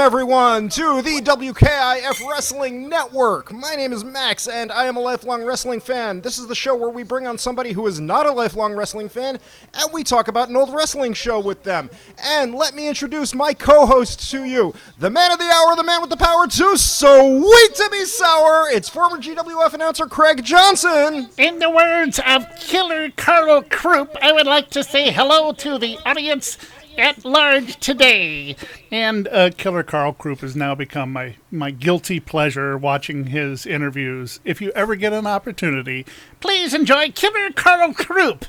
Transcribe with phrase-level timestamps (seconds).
[0.00, 3.52] Welcome, everyone, to the WKIF Wrestling Network.
[3.52, 6.22] My name is Max, and I am a lifelong wrestling fan.
[6.22, 9.10] This is the show where we bring on somebody who is not a lifelong wrestling
[9.10, 9.38] fan,
[9.74, 11.90] and we talk about an old wrestling show with them.
[12.18, 15.84] And let me introduce my co host to you the man of the hour, the
[15.84, 18.70] man with the power to sweet to be sour.
[18.70, 21.28] It's former GWF announcer Craig Johnson.
[21.36, 25.98] In the words of Killer Karl Krupp, I would like to say hello to the
[26.06, 26.56] audience
[26.96, 28.56] at large today.
[28.90, 34.40] And uh, Killer Karl Krupp has now become my, my guilty pleasure watching his interviews.
[34.44, 36.06] If you ever get an opportunity,
[36.40, 38.44] please enjoy Killer Karl Krupp.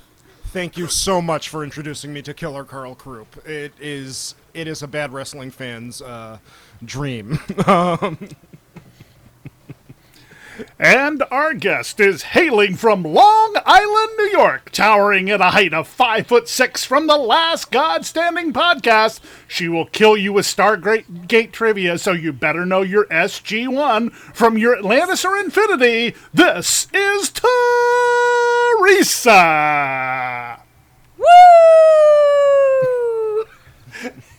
[0.46, 3.46] Thank you so much for introducing me to Killer Karl Krupp.
[3.48, 6.40] It is it is a bad wrestling fan's uh,
[6.84, 7.40] dream.
[7.68, 8.18] um,
[10.80, 15.88] And our guest is hailing from Long Island, New York, towering at a height of
[15.88, 19.20] five foot six from the Last God Standing podcast.
[19.48, 24.58] She will kill you with Stargate Gate trivia, so you better know your SG1 from
[24.58, 26.16] your Atlantis or Infinity.
[26.34, 27.32] This is
[28.82, 30.60] Teresa.
[31.18, 31.26] Woo!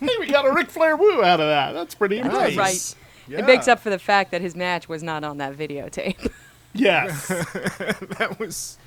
[0.00, 1.74] Hey, we got a Ric Flair woo out of that.
[1.74, 2.98] That's pretty That impressive.
[3.26, 3.44] Was right.
[3.44, 6.30] It makes up for the fact that his match was not on that videotape.
[6.74, 7.28] Yes.
[7.28, 8.78] that was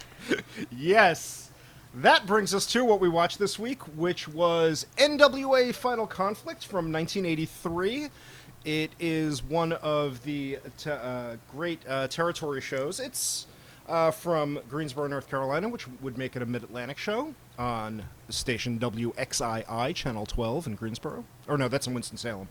[0.72, 1.52] yes.
[1.94, 6.92] That brings us to what we watched this week, which was NWA Final Conflict from
[6.92, 8.09] 1983.
[8.66, 12.99] It is one of the te- uh, great uh, territory shows.
[12.99, 13.45] It's
[13.88, 19.93] uh, from Greensboro, North Carolina, which would make it a mid-Atlantic show on station WXII,
[19.93, 21.23] Channel 12 in Greensboro.
[21.48, 22.48] Or no, that's in Winston-Salem.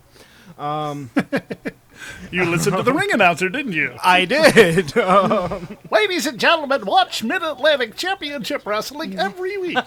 [2.31, 3.95] You listened to the ring announcer, didn't you?
[4.03, 4.97] I did.
[5.05, 9.79] Um, Ladies and gentlemen, watch Mid Atlantic Championship Wrestling every week.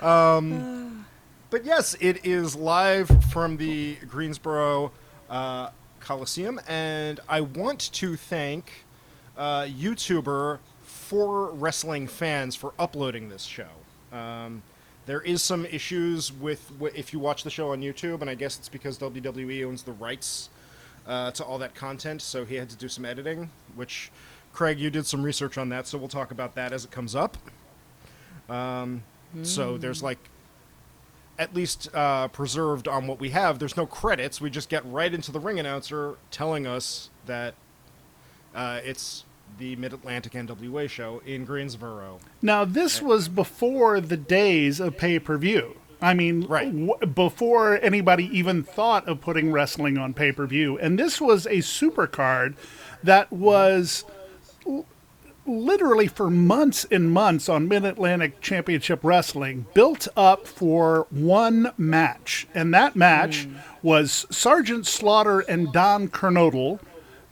[0.00, 1.04] um,
[1.50, 4.92] But yes, it is live from the Greensboro
[5.30, 5.70] uh,
[6.00, 8.84] Coliseum, and I want to thank
[9.36, 13.68] uh, YouTuber for wrestling fans for uploading this show.
[14.12, 14.62] Um,
[15.06, 18.58] there is some issues with if you watch the show on YouTube, and I guess
[18.58, 20.50] it's because WWE owns the rights
[21.06, 23.50] uh, to all that content, so he had to do some editing.
[23.74, 24.10] Which,
[24.52, 27.14] Craig, you did some research on that, so we'll talk about that as it comes
[27.14, 27.36] up.
[28.48, 29.02] Um,
[29.42, 30.18] So there's like
[31.38, 33.58] at least uh, preserved on what we have.
[33.58, 34.40] There's no credits.
[34.40, 37.54] We just get right into the ring announcer telling us that
[38.54, 39.25] uh, it's
[39.58, 42.18] the Mid Atlantic NWA show in Greensboro.
[42.42, 45.76] Now, this was before the days of pay per view.
[46.00, 46.70] I mean, Right.
[46.70, 50.78] w- before anybody even thought of putting wrestling on pay per view.
[50.78, 52.54] And this was a super card
[53.02, 54.04] that was
[54.66, 54.84] l-
[55.46, 62.46] literally for months and months on Mid Atlantic Championship Wrestling built up for one match.
[62.54, 63.56] And that match hmm.
[63.82, 66.78] was Sergeant Slaughter and Don Kernodle.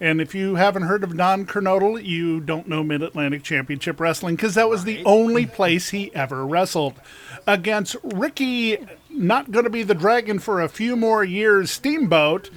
[0.01, 4.37] And if you haven't heard of Don Kernodle, you don't know Mid Atlantic Championship Wrestling
[4.37, 6.95] because that was the only place he ever wrestled.
[7.47, 8.79] Against Ricky,
[9.09, 12.51] not going to be the dragon for a few more years, Steamboat,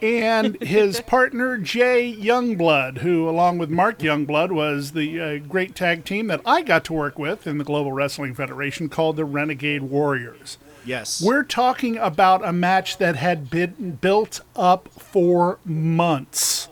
[0.00, 6.04] and his partner Jay Youngblood, who, along with Mark Youngblood, was the uh, great tag
[6.04, 9.82] team that I got to work with in the Global Wrestling Federation called the Renegade
[9.82, 10.56] Warriors.
[10.84, 11.22] Yes.
[11.22, 16.69] We're talking about a match that had been built up for months.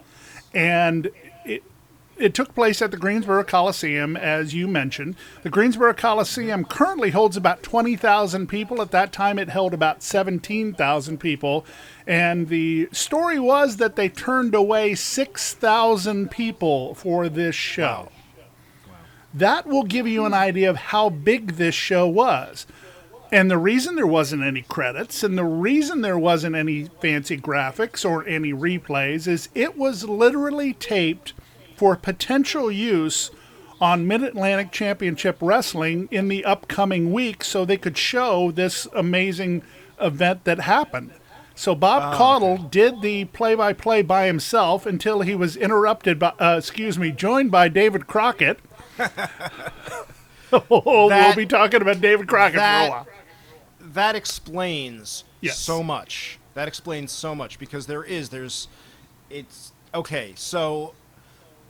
[0.54, 1.10] And
[1.44, 1.62] it,
[2.16, 5.16] it took place at the Greensboro Coliseum, as you mentioned.
[5.42, 8.82] The Greensboro Coliseum currently holds about 20,000 people.
[8.82, 11.64] At that time, it held about 17,000 people.
[12.06, 18.10] And the story was that they turned away 6,000 people for this show.
[19.34, 22.66] That will give you an idea of how big this show was.
[23.30, 28.08] And the reason there wasn't any credits and the reason there wasn't any fancy graphics
[28.08, 31.34] or any replays is it was literally taped
[31.76, 33.30] for potential use
[33.80, 39.62] on Mid Atlantic Championship Wrestling in the upcoming week so they could show this amazing
[40.00, 41.12] event that happened.
[41.54, 46.96] So Bob Caudle did the play-by-play by himself until he was interrupted by, uh, excuse
[46.98, 48.58] me, joined by David Crockett.
[50.52, 53.06] oh, we'll be talking about David Crockett for a that- while.
[53.98, 55.58] That explains Yes.
[55.58, 56.38] so much.
[56.54, 58.68] That explains so much because there is there's
[59.30, 60.32] it's okay.
[60.36, 60.94] So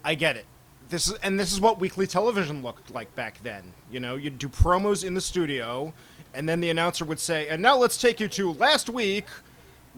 [0.05, 0.47] I get it.
[0.89, 3.73] This is and this is what weekly television looked like back then.
[3.91, 5.93] You know, you'd do promos in the studio,
[6.35, 9.27] and then the announcer would say, "And now let's take you to last week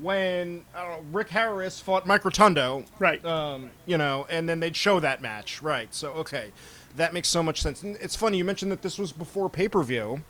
[0.01, 3.25] when know, Rick Harris fought Mike Rotundo." Right.
[3.25, 5.63] Um, you know, and then they'd show that match.
[5.63, 5.95] Right.
[5.95, 6.51] So okay,
[6.97, 7.83] that makes so much sense.
[7.85, 10.23] And it's funny you mentioned that this was before pay per view.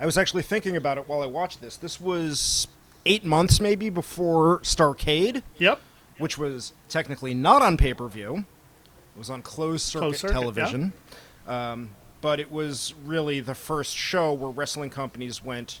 [0.00, 1.76] I was actually thinking about it while I watched this.
[1.76, 2.66] This was
[3.04, 5.80] eight months maybe before Starcade, Yep.
[6.18, 8.46] which was technically not on pay per view.
[9.14, 10.92] It was on closed circuit, Closed circuit, television.
[11.46, 11.90] Um,
[12.22, 15.80] but it was really the first show where wrestling companies went,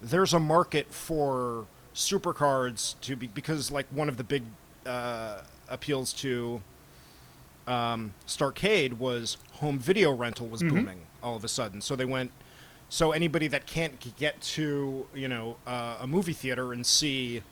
[0.00, 4.42] there's a market for supercards to be, because like one of the big
[4.86, 6.60] uh, appeals to
[7.66, 11.80] um, Starcade was home video rental was booming all of a sudden.
[11.80, 12.32] So they went.
[12.94, 17.42] So anybody that can't get to you know uh, a movie theater and see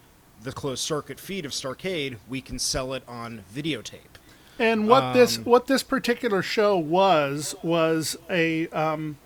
[0.41, 4.21] the closed circuit feed of Starcade, we can sell it on videotape.
[4.61, 9.19] And what this Um, what this particular show was was a um,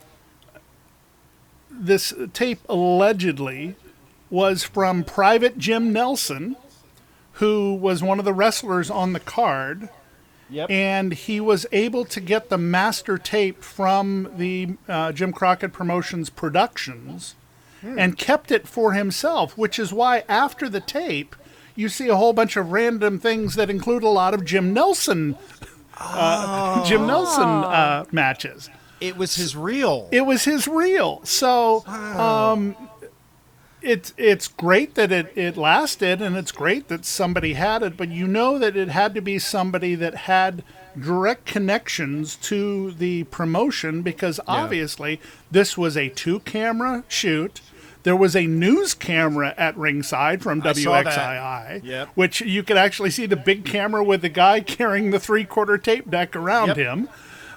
[1.71, 3.75] this tape allegedly
[4.31, 6.57] was from Private Jim Nelson,
[7.33, 9.91] who was one of the wrestlers on the card,
[10.49, 10.71] Yep.
[10.71, 16.31] and he was able to get the master tape from the uh, Jim Crockett Promotions
[16.31, 17.35] Productions
[17.83, 21.37] and kept it for himself, which is why after the tape,
[21.77, 25.37] you see a whole bunch of random things that include a lot of Jim Nelson,
[25.99, 28.69] uh, Jim Nelson uh, matches.
[29.01, 30.09] it was his reel.
[30.11, 32.77] It was his reel, so um,
[33.87, 37.97] it's it's great that it, it lasted, and it's great that somebody had it.
[37.97, 40.65] But you know that it had to be somebody that had
[40.99, 47.61] direct connections to the promotion because obviously this was a two camera shoot.
[48.03, 50.63] There was a news camera at ringside from.
[50.63, 52.09] WXII, Yep.
[52.15, 55.77] which you could actually see the big camera with the guy carrying the three quarter
[55.79, 56.77] tape deck around Yep.
[56.77, 57.09] him.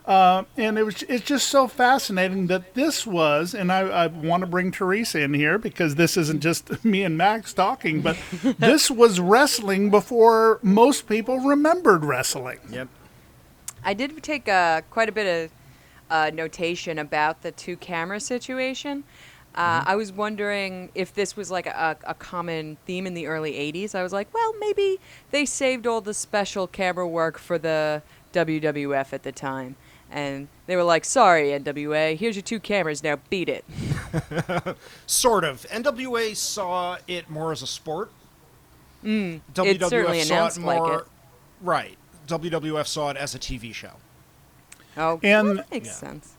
[0.10, 4.42] Uh, and it was it's just so fascinating that this was, and I, I want
[4.42, 8.18] to bring Teresa in here because this isn't just me and Max talking, but
[8.58, 12.58] this was wrestling before most people remembered wrestling.
[12.72, 12.88] yep.
[13.86, 15.52] I did take uh, quite a bit of
[16.10, 19.04] uh, notation about the two camera situation.
[19.54, 23.54] Uh, I was wondering if this was like a, a common theme in the early
[23.54, 23.94] 80s.
[23.94, 28.02] I was like, well, maybe they saved all the special camera work for the
[28.34, 29.76] WWF at the time.
[30.12, 33.64] And they were like, sorry, NWA, here's your two cameras, now beat it.
[35.06, 35.62] Sort of.
[35.70, 38.12] NWA saw it more as a sport.
[39.04, 41.06] Mm, it certainly announced like it.
[41.62, 41.98] Right.
[42.28, 43.94] WWF saw it as a TV show.
[44.98, 45.94] Oh, And- well, that makes Yeah.
[45.94, 46.34] sense.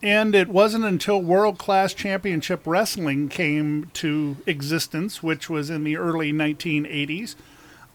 [0.00, 5.96] And it wasn't until World Class Championship Wrestling came to existence, which was in the
[5.96, 7.34] early 1980s,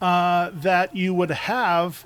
[0.02, 2.04] uh, that you would have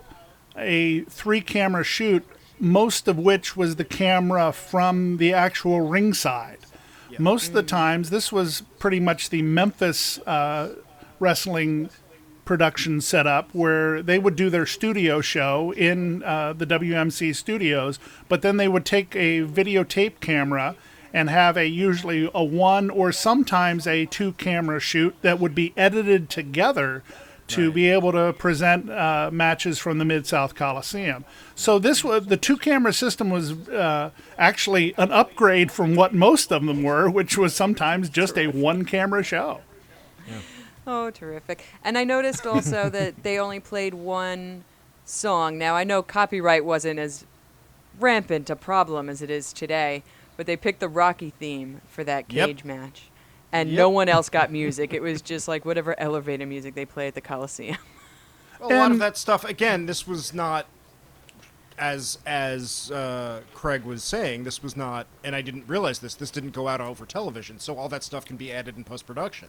[0.57, 2.25] a three camera shoot,
[2.61, 6.59] most of which was the camera from the actual ringside.
[7.19, 10.75] Most of the times, this was pretty much the Memphis uh,
[11.19, 11.91] wrestling
[12.45, 18.43] production setup where they would do their studio show in uh, the WMC studios, but
[18.43, 20.77] then they would take a videotape camera
[21.13, 25.73] and have a usually a one or sometimes a two camera shoot that would be
[25.77, 27.03] edited together
[27.49, 31.25] to be able to present uh, matches from the Mid South Coliseum.
[31.55, 36.53] So this was the two camera system was uh, actually an upgrade from what most
[36.53, 39.61] of them were, which was sometimes just a one camera show.
[40.87, 41.65] Oh, terrific.
[41.85, 44.65] And I noticed also that they only played one
[45.05, 45.59] song.
[45.59, 47.25] Now, I know copyright wasn't as
[47.99, 50.03] rampant a problem as it is today,
[50.37, 52.47] but they picked the Rocky theme for that Yep.
[52.47, 53.11] cage match.
[53.53, 53.79] And Yep.
[53.79, 54.93] no one else got music.
[54.93, 57.79] It was just like whatever elevator music they play at the Coliseum.
[58.61, 59.45] A lot of that stuff.
[59.45, 60.67] Again, this was not
[61.79, 64.45] as as uh, Craig was saying.
[64.45, 66.15] This was not, and I didn't realize this.
[66.15, 69.07] This didn't go out over television, so all that stuff can be added in post
[69.07, 69.49] production.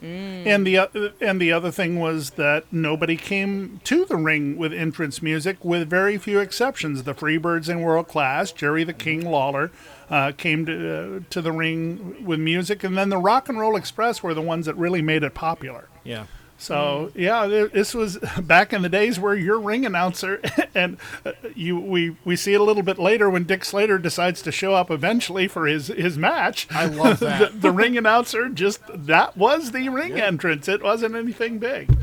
[0.00, 4.72] And the o- and the other thing was that nobody came to the ring with
[4.72, 7.02] entrance music, with very few exceptions.
[7.02, 9.72] The Freebirds in world class, Jerry the King Lawler,
[10.10, 13.76] uh, came to uh, to the ring with music, and then the Rock and Roll
[13.76, 15.88] Express were the ones that really made it popular.
[16.04, 16.26] Yeah.
[16.60, 20.40] So yeah, th- this was back in the days where your ring announcer,
[20.74, 24.42] and uh, you we we see it a little bit later when Dick Slater decides
[24.42, 26.66] to show up eventually for his his match.
[26.72, 27.60] I love the, that.
[27.62, 30.66] the ring announcer just that was the ring entrance.
[30.68, 31.96] It wasn't anything big.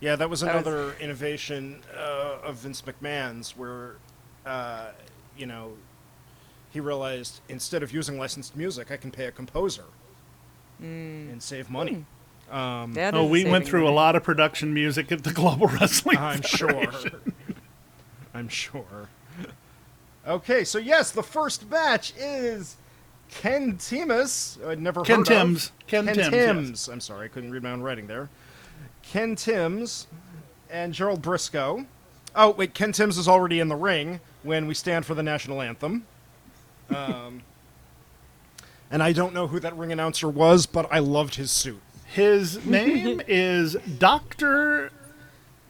[0.00, 3.94] Yeah, that was That was- another innovation uh, of Vince McMahon's, where,
[4.44, 4.88] uh,
[5.38, 5.72] you know,
[6.74, 9.84] he realized instead of using licensed music, I can pay a composer
[10.80, 12.04] and save money.
[12.50, 15.66] Um, that Oh, we went saving through a lot of production music at the Global
[15.80, 16.18] Wrestling.
[16.18, 16.92] I'm sure.
[18.34, 19.08] I'm sure.
[20.26, 22.76] Okay, so yes, the first match is
[23.30, 24.58] Ken Timus.
[24.66, 25.66] I'd never Ken heard Timms.
[25.66, 25.86] of.
[25.86, 26.88] Ken Ken Timms, Timms.
[26.88, 28.28] I'm sorry, I couldn't read my own writing there.
[29.02, 30.08] Ken Timms
[30.68, 31.86] and Gerald Brisco.
[32.34, 35.62] Oh wait, Ken Timms is already in the ring when we stand for the national
[35.62, 36.04] anthem.
[36.94, 37.42] Um,
[38.90, 41.80] and I don't know who that ring announcer was, but I loved his suit.
[42.06, 44.90] His name is Dr.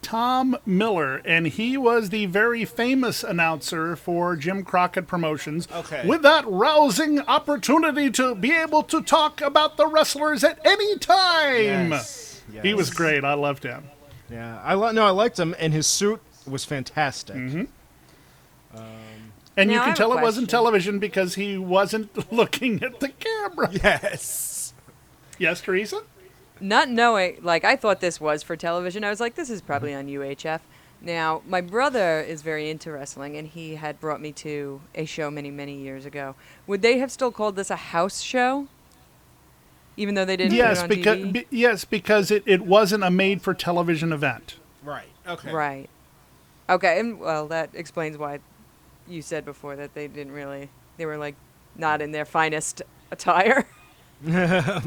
[0.02, 5.66] Tom Miller, and he was the very famous announcer for Jim Crockett Promotions.
[5.73, 6.07] Okay.
[6.07, 11.93] With that rousing opportunity to be able to talk about the wrestlers at any time.
[11.93, 13.25] Yes, He was great.
[13.25, 13.85] I loved him.
[14.31, 17.37] Yeah, I li- no, I liked him, and his suit was fantastic.
[17.37, 18.76] Mm-hmm.
[19.57, 23.71] And Now, you can tell it wasn't television because he wasn't looking at the camera.
[23.73, 24.75] Yes.
[25.39, 26.03] Yes, Teresa?
[26.61, 29.05] Not knowing, like, I thought this was for television.
[29.05, 30.23] I was like, this is probably mm-hmm.
[30.23, 30.61] on UHF.
[31.01, 35.31] Now, my brother is very into wrestling, and he had brought me to a show
[35.31, 36.35] many, many years ago.
[36.67, 38.69] Would they have still called this a house show?
[39.97, 41.33] Even though they didn't Yes, put it on because TV?
[41.33, 44.57] be, yes, because it, it wasn't a made for television event.
[44.83, 45.09] Right.
[45.27, 45.53] Okay.
[45.53, 45.91] Right.
[46.69, 48.41] Okay, and well, that explains why
[49.09, 51.35] you said before that they didn't really, they were like
[51.77, 53.67] not in their finest attire.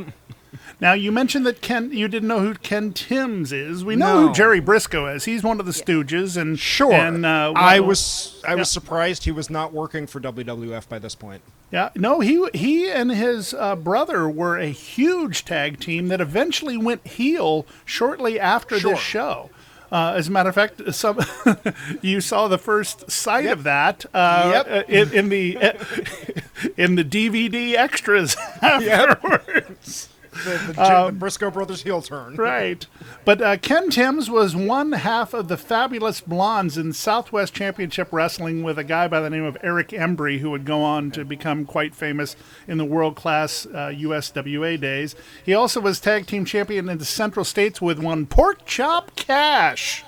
[0.80, 3.84] Now you mentioned that Ken you didn't know who Ken Timms is.
[3.84, 4.28] We know No.
[4.28, 5.26] who Jerry Brisco is.
[5.26, 6.94] He's one of the Stooges and Sure.
[6.94, 8.80] And uh, I was I was Yeah.
[8.80, 11.42] surprised he was not working for WWF by this point.
[11.72, 16.78] Yeah, no, he he and his uh, brother were a huge tag team that eventually
[16.78, 18.92] went heel shortly after Sure.
[18.94, 19.50] this show.
[19.91, 21.20] Uh, as a matter of fact, some
[22.01, 23.58] you saw the first sight Yep.
[23.58, 24.67] of that uh, Yep.
[24.89, 25.56] uh, in, in the
[26.77, 30.10] in the DVD extras afterwards.
[30.44, 32.36] The, the, Jim- the Brisco brothers heel turn.
[32.36, 32.86] Right.
[33.25, 38.63] But uh, Ken Timms was one half of the Fabulous Blondes in Southwest Championship Wrestling
[38.63, 41.65] with a guy by the name of Eric Embry, who would go on to become
[41.65, 42.36] quite famous
[42.67, 45.15] in the world class uh, USWA days.
[45.46, 50.03] He also was tag team champion in the Central States with one Pork Chop Cash.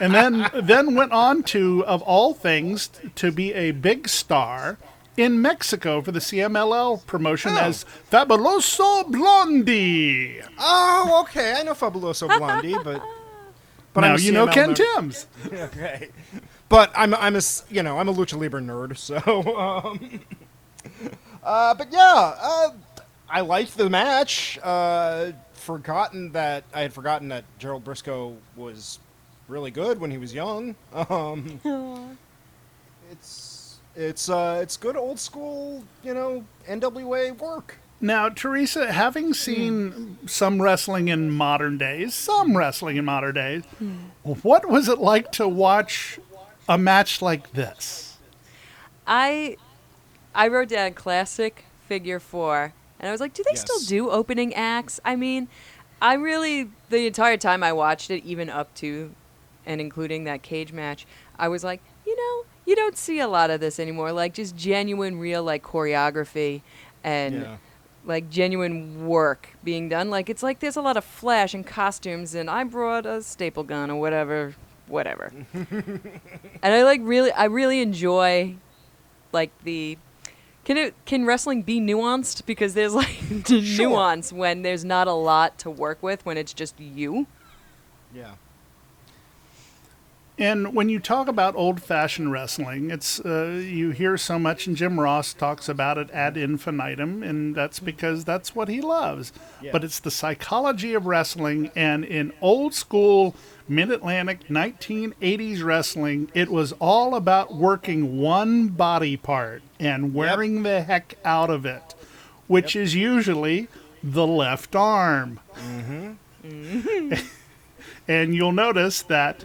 [0.00, 4.78] and then then went on to, of all things, to be a big star
[5.16, 7.58] in Mexico for the CMLL promotion Oh.
[7.60, 10.40] as Fabuloso Blondie.
[10.58, 11.54] Oh, okay.
[11.58, 13.02] I know Fabuloso Blondie, but
[13.92, 14.82] but now I'm a you know Ken member.
[14.96, 15.26] Timms.
[15.52, 16.08] okay.
[16.68, 19.16] But I'm I'm a s- you know I'm a lucha libre nerd, so
[19.56, 20.20] um,
[21.44, 22.70] uh, but yeah, uh,
[23.30, 24.58] I liked the match.
[24.62, 28.98] Uh, forgotten that I had forgotten that Gerald Brisco was
[29.48, 30.74] really good when he was young.
[30.94, 31.60] Um,
[33.12, 33.28] it's
[33.96, 37.78] it's uh, it's good old school you know NWA work.
[38.00, 39.32] Now, Teresa, having hmm.
[39.32, 42.56] seen some wrestling in modern days, some hmm.
[42.56, 43.96] wrestling in modern days, hmm.
[44.22, 46.18] what was it like to watch
[46.68, 48.18] a match like this?
[49.06, 49.56] I
[50.34, 53.60] I wrote down classic figure four, and I was like, do they Yes.
[53.60, 55.00] still do opening acts?
[55.04, 55.48] I mean,
[56.02, 59.14] I really the entire time I watched it, even up to
[59.66, 61.06] and including that cage match,
[61.38, 64.12] I was like, you know, you don't see a lot of this anymore.
[64.12, 66.62] Like just genuine, real like choreography
[67.02, 67.56] and Yeah.
[68.04, 70.10] like genuine work being done.
[70.10, 73.62] Like it's like there's a lot of flash and costumes, and I brought a staple
[73.64, 74.54] gun or whatever,
[74.86, 75.32] whatever.
[75.54, 76.00] and
[76.62, 78.56] I like really, I really enjoy
[79.32, 79.98] like the.
[80.64, 85.58] Can it can wrestling be nuanced because there's like nuance when there's not a lot
[85.58, 87.26] to work with when it's just you.
[88.14, 88.36] Yeah.
[90.36, 94.98] And when you talk about old-fashioned wrestling, it's uh, you hear so much, and Jim
[94.98, 99.32] Ross talks about it ad infinitum, and that's because that's what he loves.
[99.62, 99.70] Yeah.
[99.70, 103.36] But it's the psychology of wrestling, and in old school
[103.68, 111.16] mid-Atlantic 1980s wrestling, it was all about working one body part and wearing the heck
[111.24, 111.94] out of it,
[112.48, 113.68] which is usually
[114.02, 115.38] the left arm.
[118.06, 119.44] And you'll notice that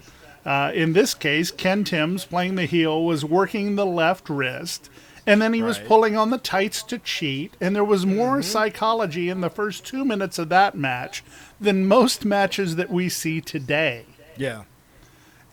[0.49, 4.89] uh, in this case, Ken Timms playing the heel was working the left wrist,
[5.27, 7.53] and then he was pulling on the tights to cheat.
[7.61, 11.23] And there was more psychology in the first two minutes of that match
[11.61, 14.07] than most matches that we see today.
[14.37, 14.63] Yeah.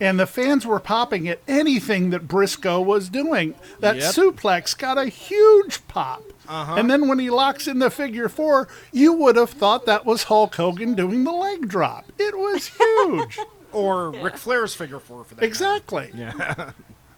[0.00, 3.55] And the fans were popping at anything that Brisco was doing.
[3.81, 4.15] That Yep.
[4.15, 6.23] suplex got a huge pop.
[6.49, 6.75] Uh-huh.
[6.76, 10.25] And then when he locks in the figure four, you would have thought that was
[10.25, 12.07] Hulk Hogan doing the leg drop.
[12.19, 13.38] It was huge.
[13.76, 15.40] Or Ric Flair's figure four for that.
[15.40, 15.47] matter.
[15.47, 16.11] exactly.
[16.14, 16.71] Yeah.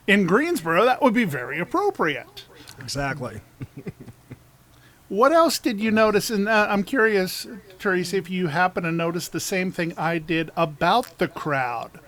[0.07, 2.45] In Greensboro, that would be very appropriate.
[2.81, 3.41] exactly.
[5.09, 6.29] What else did you notice?
[6.29, 7.47] And uh, I'm curious,
[7.79, 12.01] Teresa, if you happen to notice the same thing I did about the crowd.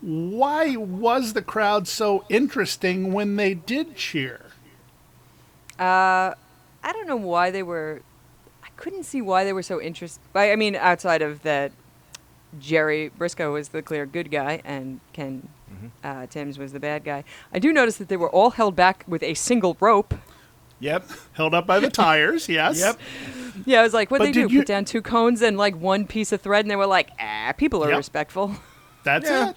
[0.00, 4.46] Why was the crowd so interesting when they did cheer?
[5.78, 6.34] Uh,
[6.82, 8.02] I don't know why they were.
[8.64, 10.20] I couldn't see why they were so interested.
[10.34, 11.70] I mean, outside of that,
[12.58, 15.48] Jerry Brisco was the clear good guy, and Ken
[16.02, 17.24] uh, Timms was the bad guy.
[17.52, 20.14] I do notice that they were all held back with a single rope.
[20.80, 21.08] Yep.
[21.32, 22.48] held up by the tires.
[22.48, 22.78] Yes.
[22.80, 22.98] Yep.
[23.66, 24.46] Yeah, I was like, what they do?
[24.48, 27.10] you- Put down two cones and like one piece of thread, and they were like,
[27.20, 27.96] ah, people are Yep.
[27.98, 28.54] respectful.
[29.04, 29.50] That's Yeah.
[29.50, 29.56] it.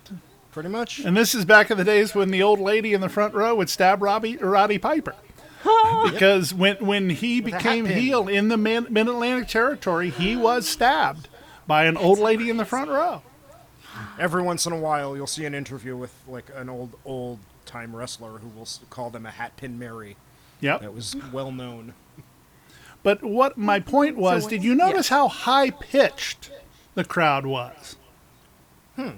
[0.52, 1.00] Pretty much.
[1.00, 3.56] And this is back in the days when the old lady in the front row
[3.56, 5.16] would stab Robbie Roddy Piper.
[6.12, 11.30] because when when he a became heel in the Mid Atlantic territory, he was stabbed
[11.68, 13.22] by an old lady in the front row.
[14.20, 17.96] Every once in a while, you'll see an interview with like an old old time
[17.96, 20.15] wrestler who will call them a hat pin Mary.
[20.62, 20.82] Yep.
[20.82, 21.94] That was well known.
[23.03, 26.51] But what my point was, what- did you notice how high pitched
[26.96, 27.96] the crowd was?
[28.96, 29.10] Hmm.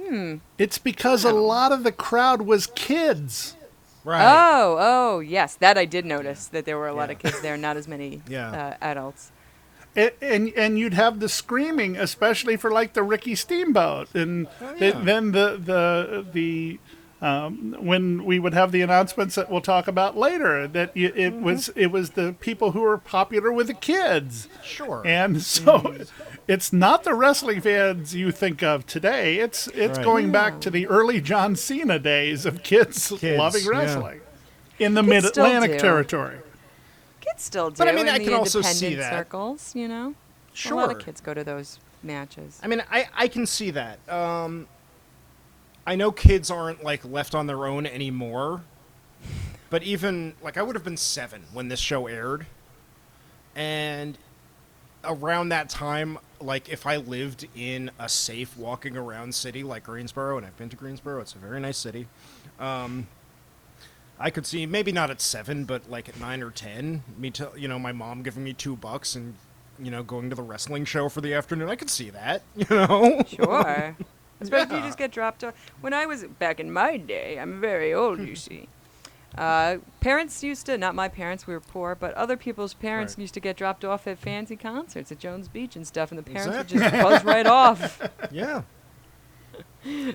[0.00, 0.34] Hmm.
[0.58, 3.56] It's because a lot of the crowd was kids.
[4.04, 4.22] Right.
[4.22, 7.56] Oh, oh, yes, that I did notice that there were a lot of kids there,
[7.56, 8.50] not as many Yeah.
[8.50, 9.32] uh, adults.
[9.96, 14.74] And, and and you'd have the screaming, especially for like the Ricky Steamboat, and Oh,
[14.78, 14.90] yeah.
[15.02, 16.78] then the the the
[17.22, 21.32] um, when we would have the announcements that we'll talk about later, that y- it
[21.32, 21.44] Mm-hmm.
[21.44, 25.00] was it was the people who were popular with the kids, Sure.
[25.06, 26.02] and so Mm-hmm.
[26.48, 29.36] it's not the wrestling fans you think of today.
[29.36, 30.04] It's it's Right.
[30.04, 33.70] going back to the early John Cena days of kids, Kids, loving yeah.
[33.70, 34.20] wrestling
[34.80, 36.38] in the Mid Atlantic territory.
[37.34, 37.76] Kids still do.
[37.78, 39.12] But, I mean, I can also see that.
[39.12, 40.14] circles, you know.
[40.52, 40.72] sure.
[40.72, 42.60] A lot of kids go to those matches.
[42.62, 43.98] I mean, I, I can see that.
[44.08, 44.66] Um,
[45.86, 48.62] I know kids aren't like left on their own anymore,
[49.70, 52.46] but even like I would have been seven when this show aired,
[53.54, 54.16] and
[55.04, 60.38] around that time, like if I lived in a safe walking around city like Greensboro,
[60.38, 62.06] and I've been to Greensboro, it's a very nice city.
[62.58, 63.08] Um,
[64.24, 67.52] I could see maybe not at seven, but like at nine or ten, me tell
[67.58, 69.34] you know my mom giving me two bucks and
[69.78, 71.68] you know going to the wrestling show for the afternoon.
[71.68, 73.22] I could see that, you know.
[73.26, 73.94] Sure.
[74.40, 75.52] Especially if you just get dropped off.
[75.82, 78.68] When I was back in my day, I'm very old, you see.
[79.36, 83.22] Uh, parents used to, not my parents, we were poor, but other people's parents Right.
[83.22, 86.22] used to get dropped off at fancy concerts at Jones Beach and stuff, and the
[86.22, 86.78] parents Exactly.
[86.78, 88.00] would just buzz right off.
[88.30, 88.62] yeah.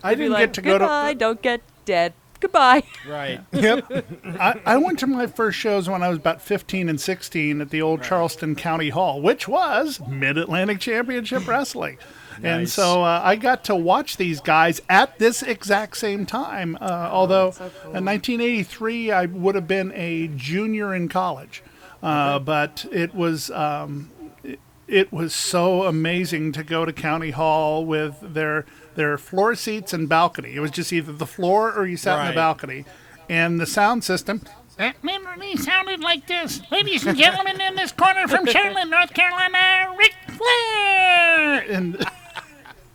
[0.04, 0.80] I didn't like, get to go to.
[0.80, 2.13] Goodbye, don't get dead.
[2.39, 2.84] Goodbye.
[3.08, 3.41] Right.
[3.52, 4.06] Yep.
[4.39, 7.69] I, I went to my first shows when I was about 15 and 16 at
[7.69, 11.97] the old Charleston County Hall, which was Mid Atlantic Championship Wrestling.
[12.41, 16.78] And so uh, I got to watch these guys at this exact same time.
[16.80, 17.95] Uh, although that's so cool.
[17.97, 21.62] in 1983, I would have been a junior in college.
[22.02, 23.52] Uh, But it was.
[23.52, 28.65] Um, it, it was so amazing to go to County Hall with their
[28.99, 30.53] their floor seats and balcony.
[30.55, 32.83] It was just either the floor or you sat in the balcony,
[33.29, 34.41] and the sound system
[34.75, 36.62] That literally sounded like this.
[36.69, 41.63] Ladies and gentlemen, in this corner from Charlotte, North Carolina, Ric Flair!
[41.71, 42.05] and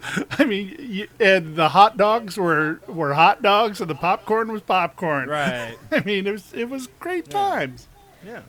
[0.38, 4.60] I mean, you, and the hot dogs were were hot dogs, and the popcorn was
[4.60, 5.30] popcorn.
[5.30, 5.78] right.
[5.90, 7.88] I mean, it was it was great times.
[8.26, 8.42] Yeah.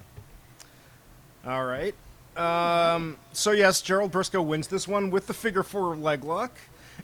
[1.47, 1.95] All right.
[2.35, 6.51] Um, so yes, Gerald Brisco wins this one with the figure four leg lock,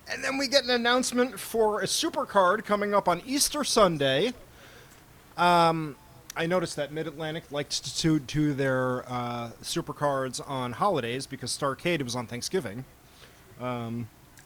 [0.10, 4.34] and then we get an announcement for a super card coming up on Easter Sunday.
[5.38, 5.96] Um,
[6.36, 11.58] I noticed that Mid Atlantic liked to do their uh, super cards on holidays because
[11.58, 12.86] Starcade was on Thanksgiving.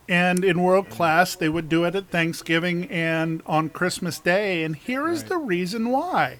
[0.07, 4.63] And in world class, they would do it at Thanksgiving and on Christmas Day.
[4.63, 5.29] And here is Right.
[5.29, 6.37] the reason why.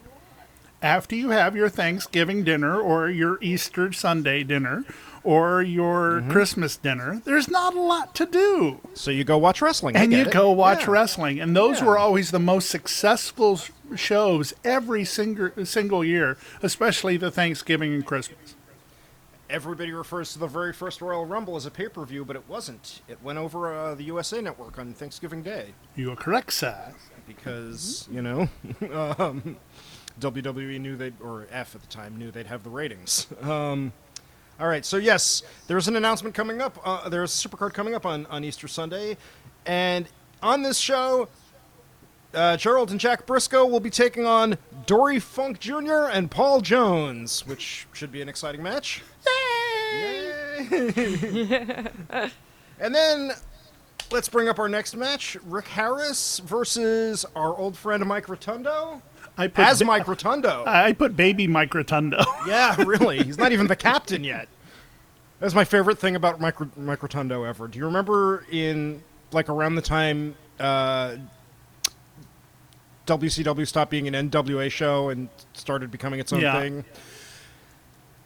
[0.84, 4.84] After you have your Thanksgiving dinner or your Easter Sunday dinner
[5.26, 6.32] or your Mm-hmm.
[6.32, 8.80] Christmas dinner, there's not a lot to do.
[8.94, 10.32] So you go watch wrestling, and you it.
[10.32, 10.92] go watch Yeah.
[10.92, 11.88] wrestling and those Yeah.
[11.88, 13.60] were always the most successful
[13.96, 18.56] shows every single single year especially the thanksgiving and christmas
[19.48, 22.50] Everybody refers to the very first Royal Rumble as a pay per view, but it
[22.50, 23.02] wasn't.
[23.08, 25.76] It went over uh, the USA Network on Thanksgiving Day.
[25.96, 26.94] you are correct sir
[27.28, 28.50] because you know
[29.20, 29.58] um,
[30.20, 33.28] WWE knew they or F at the time knew they'd have the ratings.
[33.44, 33.94] Um,
[34.60, 36.80] all right, so yes, there's an announcement coming up.
[36.84, 39.18] Uh, there's a supercard coming up on on Easter Sunday,
[39.66, 40.08] and
[40.42, 41.28] on this show.
[42.34, 46.10] Uh, Gerald and Jack Brisco will be taking on Dory Funk Jr.
[46.12, 49.02] and Paul Jones, which should be an exciting match.
[49.26, 50.68] Yay!
[52.78, 53.32] and then
[54.12, 59.02] let's bring up our next match: Rick Harris versus our old friend Mike Rotundo.
[59.38, 60.64] I put As ba- Mike Rotundo.
[60.66, 63.22] i put baby mike rotundo yeah, really.
[63.24, 64.48] He's not even the captain yet.
[65.40, 67.68] That's my favorite thing about Mike, Mike Rotundo ever.
[67.68, 71.18] Do you remember in like around the time uh,
[73.08, 76.60] WCW stopped being an NWA show and started becoming its own Yeah.
[76.60, 76.86] thing?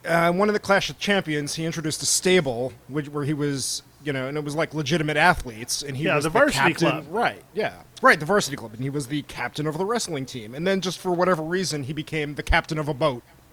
[0.06, 3.82] Uh, one of the Clash of Champions, he introduced a stable which, where he was,
[4.02, 6.88] you know, and it was like legitimate athletes, and he Yeah, was the varsity captain,
[7.02, 7.04] club.
[7.10, 7.42] right?
[7.52, 10.66] Yeah, right, the varsity club, and he was the captain of the wrestling team, and
[10.66, 13.22] then just for whatever reason, he became the captain of a boat.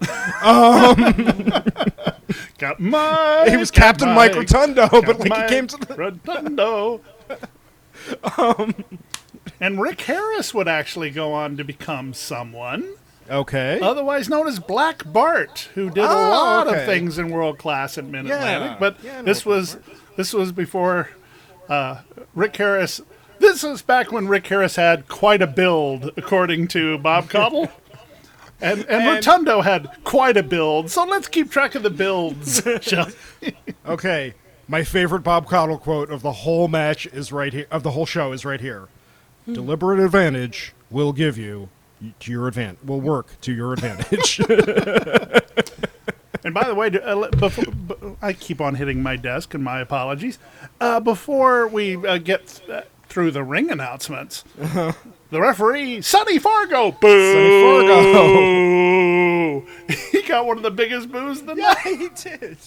[2.58, 3.46] Got my.
[3.48, 5.94] He was Captain Mike Rotundo, but like Mike he came to the.
[5.94, 7.00] Rotundo.
[9.60, 12.88] and Rick Harris would actually go on to become someone,
[13.30, 13.78] Okay.
[13.80, 16.80] otherwise known as Black Bart, who did a Oh, lot okay.
[16.80, 18.70] of things in world class at Mid Atlantic.
[18.72, 18.76] Yeah.
[18.78, 19.76] But Yeah, this was
[20.16, 21.10] this was before
[21.68, 22.02] uh,
[22.34, 23.00] Rick Harris.
[23.38, 27.70] This was back when Rick Harris had quite a build, according to Bob Caudle.
[28.60, 32.62] And, and, Rotundo had quite a build, so let's keep track of the builds.
[33.86, 34.34] Okay.
[34.66, 37.66] My favorite Bob Caudle quote of the whole match is right here.
[37.70, 38.88] Of the whole show is right here.
[39.46, 41.70] Deliberate advantage will give you
[42.20, 42.78] to your advantage.
[42.84, 44.40] Will work to your advantage.
[46.44, 49.80] And by the way, uh, before, b- I keep on hitting my desk, and my
[49.80, 50.38] apologies.
[50.80, 52.82] Uh, before we uh, get uh,
[53.18, 54.94] through the ring announcements, the
[55.32, 57.32] referee, Sonny Fargo, boo!
[57.32, 59.66] Sonny Fargo.
[60.12, 61.78] he got one of the biggest boos of the night.
[61.82, 62.58] he did.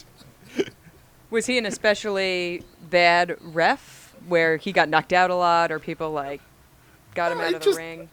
[1.30, 6.12] Was he an especially bad ref where he got knocked out a lot or people
[6.12, 6.42] like
[7.16, 8.10] got him I out of just- the ring?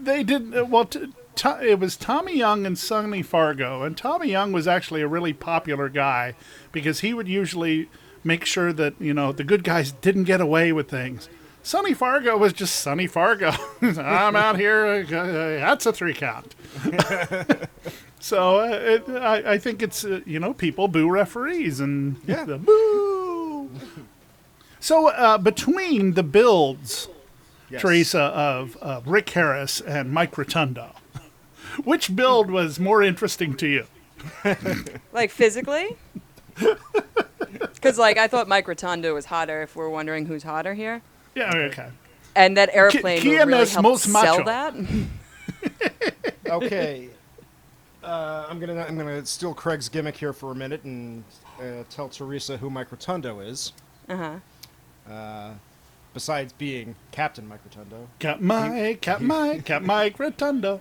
[0.00, 0.84] They did uh, well.
[0.84, 5.08] T- To- it was Tommy Young and Sonny Fargo, and Tommy Young was actually a
[5.08, 6.34] really popular guy
[6.70, 7.88] because he would usually
[8.22, 11.28] make sure that you know the good guys didn't get away with things.
[11.62, 13.52] Sonny Fargo was just Sonny Fargo.
[13.82, 14.86] I'm out here.
[14.86, 16.54] uh, that's a three count.
[18.20, 22.44] so uh, it, I, I think it's uh, you know people boo referees and Yeah.
[22.44, 23.70] the boo.
[24.80, 27.08] So uh, between the builds.
[27.70, 27.82] Yes.
[27.82, 30.94] Teresa of uh, Rick Harris and Mike Rotundo.
[31.84, 33.84] Which build was more interesting to you?
[35.12, 35.98] Like physically?
[37.74, 39.60] Because like I thought Mike Rotundo was hotter.
[39.62, 41.02] If we're wondering who's hotter here,
[41.38, 41.88] Yeah, okay.
[42.36, 44.44] and that airplane ¿quién would really es help most sell macho?
[44.44, 44.74] that.
[46.48, 47.10] Okay.
[48.02, 51.24] Uh, I'm gonna I'm gonna steal Craig's gimmick here for a minute and
[51.60, 53.72] uh, tell Teresa who Mike Rotundo is.
[54.08, 55.12] Uh huh.
[55.12, 55.50] Uh,
[56.14, 60.80] besides being Captain Mike Rotundo, Cap Mike, Cap Mike, Cap Mike Rotundo.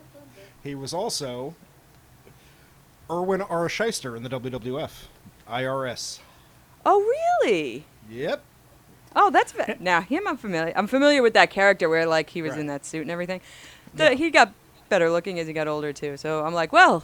[0.64, 1.54] he was also
[3.10, 3.68] Irwin R.
[3.68, 5.06] Schyster in the WWF,
[5.50, 6.20] IRS.
[6.86, 7.02] Oh
[7.42, 7.84] really?
[8.10, 8.42] Yep.
[9.16, 10.28] Oh, that's fa- now him.
[10.28, 10.74] I'm familiar.
[10.76, 12.60] I'm familiar with that character where like he was Right.
[12.62, 13.42] in that suit and everything.
[13.94, 14.54] The, He got
[14.90, 16.18] better looking as he got older too.
[16.18, 17.04] So I'm like, well,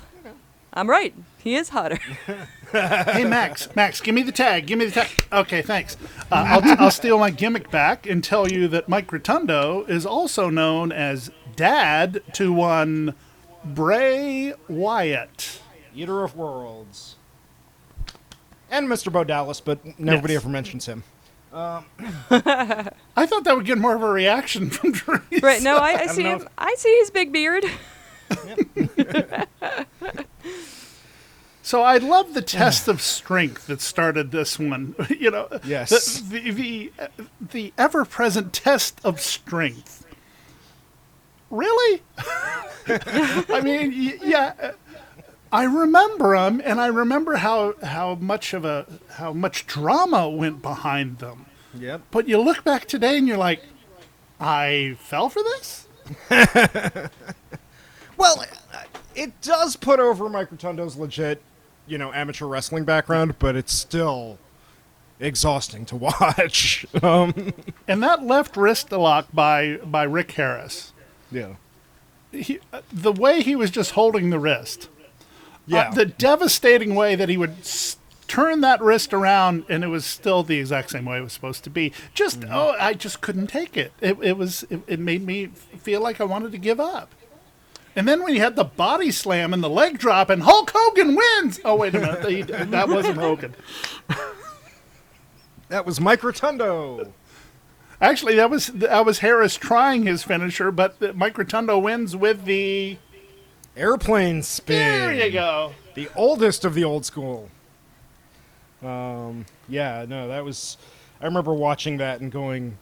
[0.74, 1.14] I'm right.
[1.40, 2.00] He is hotter.
[2.74, 4.66] Hey, Max, Max, give me the tag.
[4.66, 5.08] Give me the tag.
[5.32, 5.96] Okay, thanks.
[6.32, 10.50] Uh, I'll, I'll steal my gimmick back and tell you that Mike Rotundo is also
[10.50, 13.14] known as dad to one
[13.64, 15.62] Bray Wyatt.
[15.96, 17.16] Eater of Worlds.
[18.72, 19.12] And Mr.
[19.12, 20.42] Bo Dallas, but nobody Yes.
[20.42, 21.04] ever mentions him.
[21.54, 21.86] Um,
[23.16, 25.22] I thought that would get more of a reaction from Teresa.
[25.42, 25.62] right?
[25.62, 26.50] No, I, I don't see know him.
[26.58, 27.66] I see his big beard.
[31.66, 34.96] So I love the test of strength that started this one.
[35.10, 36.20] You know, Yes.
[36.20, 36.92] the the the,
[37.40, 40.06] the ever-present test of strength.
[41.50, 42.02] Really?
[42.88, 44.54] I mean, yeah.
[44.62, 44.72] Uh,
[45.54, 50.62] I remember them, and I remember how how much of a how much drama went
[50.62, 51.46] behind them.
[51.80, 52.02] Yep.
[52.12, 53.62] But you look back today, and you're like,
[54.40, 55.88] I fell for this.
[58.16, 58.46] Well,
[59.16, 61.42] it does put over Mike Rotundo's legit,
[61.88, 64.38] you know, amateur wrestling background, but it's still
[65.20, 66.86] exhausting to watch.
[67.02, 67.54] um,
[67.88, 70.94] And that left wrist lock by by Rick Harris.
[71.32, 71.56] yeah.
[72.32, 74.90] he, uh, the way he was just holding the wrist,
[75.66, 75.90] Yeah.
[75.90, 77.98] uh, the devastating way that he would s-
[78.28, 81.64] turn that wrist around, and it was still the exact same way it was supposed
[81.66, 81.94] to be.
[82.14, 82.54] Just Mm-hmm.
[82.54, 83.94] oh, I just couldn't take it.
[84.02, 87.10] It, it was it, it made me feel like I wanted to give up.
[87.96, 91.16] And then when you had the body slam and the leg drop, and Hulk Hogan
[91.16, 91.60] wins.
[91.64, 93.54] Oh wait a minute, he, that wasn't Hogan.
[95.70, 97.14] that was Mike Rotundo.
[98.02, 102.46] Actually, that was that was Harris trying his finisher, but uh, Mike Rotundo wins with
[102.46, 102.98] the.
[103.76, 104.78] Airplane spin.
[104.78, 105.74] There you go.
[105.96, 107.50] The oldest of the old school.
[108.84, 110.78] Um, yeah, no, that was.
[111.22, 112.78] I remember watching that and going,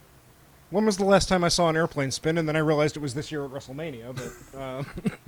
[0.71, 2.37] when was the last time I saw an airplane spin?
[2.37, 4.15] And then I realized it was this year at WrestleMania.
[4.53, 4.85] But um,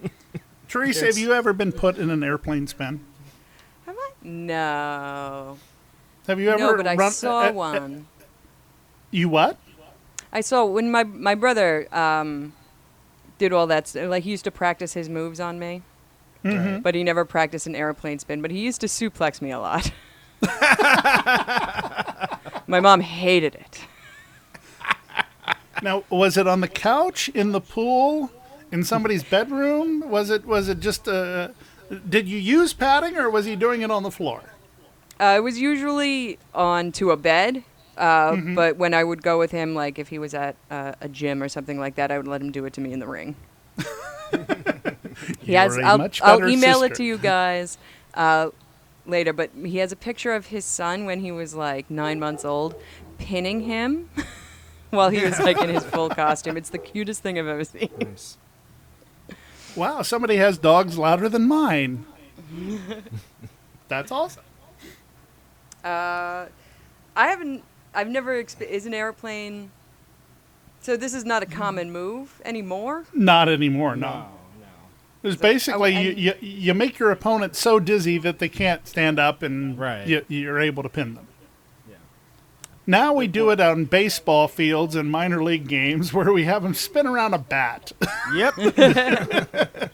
[0.67, 3.06] Teresa, have you ever been put in an airplane spin?
[3.86, 4.12] Have I?
[4.23, 5.58] No.
[6.28, 6.60] Have you ever?
[6.60, 8.08] No, but I run- saw uh, uh, one.
[9.12, 9.58] you what?
[10.32, 12.54] I saw when my my brother um,
[13.37, 13.87] did all that.
[13.87, 15.81] st- Like he used to practice his moves on me,
[16.43, 16.81] Mm-hmm.
[16.81, 18.41] but he never practiced an airplane spin.
[18.41, 19.91] But he used to suplex me a lot.
[22.67, 23.85] my mom hated it.
[25.81, 28.31] Now, was it on the couch, in the pool,
[28.71, 30.09] in somebody's bedroom?
[30.09, 30.45] Was it?
[30.45, 31.49] Was it just uh,
[32.09, 34.41] did you use padding or was he doing it on the floor?
[35.19, 37.63] Uh, it was usually onto a bed,
[37.97, 41.08] uh, but when I would go with him, like if he was at uh, a
[41.08, 43.08] gym or something like that, I would let him do it to me in the
[43.08, 43.36] ring.
[45.41, 45.77] he has.
[45.77, 47.77] I'll, I'll email it to you guys
[48.13, 48.49] uh,
[49.06, 52.45] later, but he has a picture of his son when he was like nine months
[52.45, 52.75] old,
[53.17, 54.10] pinning him
[54.89, 56.58] while he was like in his full costume.
[56.58, 57.89] It's the cutest thing I've ever seen.
[57.99, 58.38] Nice.
[59.75, 62.06] Wow, somebody has dogs louder than mine.
[63.88, 64.43] That's awesome.
[65.84, 66.45] Uh,
[67.15, 67.63] I haven't.
[67.93, 68.41] I've never.
[68.43, 69.71] Exp- is an airplane.
[70.82, 73.06] So this is not a common move anymore.
[73.13, 74.10] Not anymore, no.
[74.10, 74.17] No,
[74.60, 74.67] no.
[75.29, 78.86] It's So- basically oh, you, you you make your opponent so dizzy that they can't
[78.88, 80.06] stand up and Right.
[80.06, 81.27] you, you're able to pin them.
[81.89, 81.95] Yeah.
[82.86, 86.73] Now we do it on baseball fields and minor league games where we have them
[86.73, 87.93] spin around a bat.
[88.36, 88.56] Yep.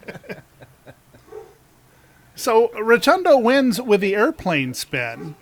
[2.35, 5.35] so Rotundo wins with the airplane spin,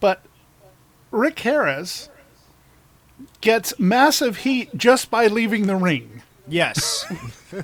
[0.00, 0.22] but
[1.14, 2.08] Rick Harris
[3.40, 6.22] gets massive heat just by leaving the ring.
[6.48, 7.04] yes.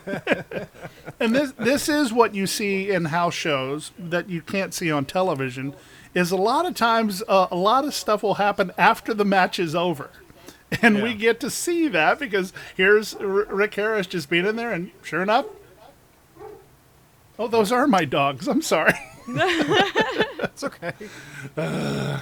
[1.18, 5.04] And this this is what you see in house shows that you can't see on
[5.04, 5.74] television.
[6.14, 9.58] Is a lot of times uh, a lot of stuff will happen after the match
[9.58, 10.10] is over,
[10.80, 14.72] and we get to see that because here's R- Rick Harris just being in there,
[14.72, 15.44] and sure enough,
[17.38, 18.48] oh, those are my dogs.
[18.48, 18.94] I'm sorry.
[20.42, 20.92] It's okay.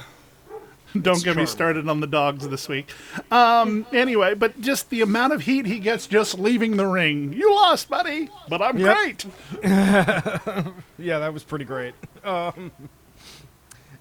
[1.03, 2.90] Don't get me started on the dogs this week.
[3.31, 7.33] Um, anyway, but just the amount of heat he gets just leaving the ring.
[7.33, 8.96] You lost, buddy, but I'm Yep.
[8.96, 9.27] great.
[10.98, 11.94] Yeah, that was pretty great.
[12.24, 12.72] Um,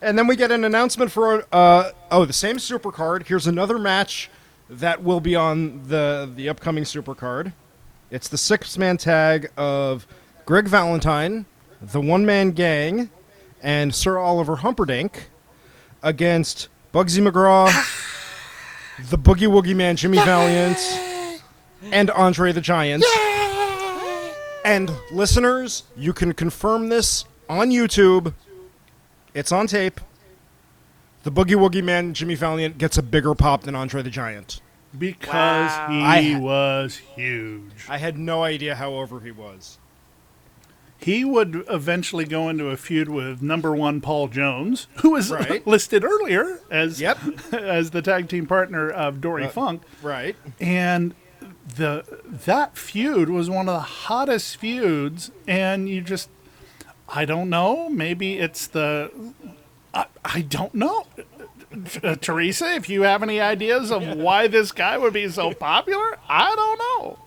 [0.01, 3.27] and then we get an announcement for uh, oh the same super card.
[3.27, 4.29] Here's another match
[4.69, 7.53] that will be on the the upcoming super card.
[8.09, 10.07] It's the six man tag of
[10.45, 11.45] Greg Valentine,
[11.81, 13.09] the one man gang,
[13.61, 15.25] and Sir Oliver Humperdink
[16.01, 17.67] against Bugsy McGraw,
[19.11, 20.79] the Boogie Woogie Man Jimmy Valiant,
[21.91, 23.05] and Andre the Giant.
[24.65, 28.33] And listeners, you can confirm this on YouTube.
[29.35, 30.01] It's on tape.
[31.21, 34.59] The Boogie Woogie Man, Jimmy Valiant, gets a bigger pop than Andre the Giant.
[34.97, 35.87] Because Wow.
[35.91, 37.85] he I was huge.
[37.87, 39.77] I had no idea how over he was.
[40.99, 45.65] He would eventually go into a feud with number one Paul Jones, who was Right.
[45.67, 47.17] listed earlier as Yep.
[47.53, 50.35] as the tag team partner of Dory Uh, Funk, Right.
[50.59, 51.13] and
[51.75, 52.03] the
[52.45, 55.31] that feud was one of the hottest feuds.
[55.47, 56.29] And you just,
[57.07, 59.11] I don't know, maybe it's the,
[59.93, 61.05] I, I don't know.
[62.01, 66.17] Uh, Teresa, if you have any ideas of why this guy would be so popular,
[66.27, 67.19] I don't know.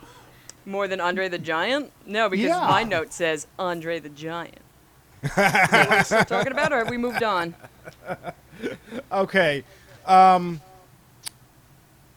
[0.70, 1.90] More than Andre the Giant?
[2.06, 2.60] No, because Yeah.
[2.60, 4.58] my note says Andre the Giant.
[5.36, 7.54] Are we still talking about, or have we moved on?
[9.10, 9.64] Okay.
[10.04, 10.60] Um,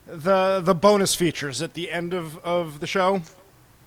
[0.06, 3.22] the the bonus features at the end of, of the show.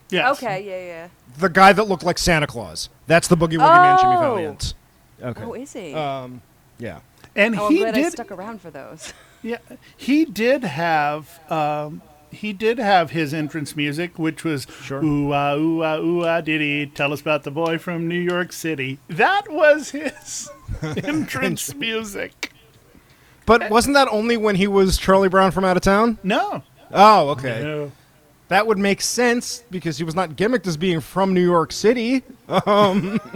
[0.10, 0.38] Yes.
[0.42, 1.08] Okay, yeah, yeah.
[1.38, 2.90] The guy that looked like Santa Claus.
[3.06, 4.20] That's the Boogie Woogie Man, Jimmy Oh.
[4.22, 4.74] Valiant.
[5.22, 5.44] Okay.
[5.44, 5.94] Oh, is he?
[5.94, 6.42] Um,
[6.80, 7.00] yeah.
[7.36, 9.14] And oh, I'm he glad I did stuck around for those.
[9.44, 9.58] Yeah,
[9.96, 12.02] he did have um,
[12.32, 15.04] he did have his entrance music, which was Sure.
[15.04, 16.86] ooh ah ooh ah ooh ah diddy.
[16.88, 19.00] Tell us about the boy from New York City.
[19.08, 20.50] That was his
[20.82, 22.52] entrance music.
[23.46, 26.18] But wasn't that only when he was Charlie Brown from out of town?
[26.24, 27.62] No, Oh, okay.
[27.64, 27.92] no.
[28.50, 32.24] That would make sense because he was not gimmicked as being from New York City.
[32.66, 33.20] Um,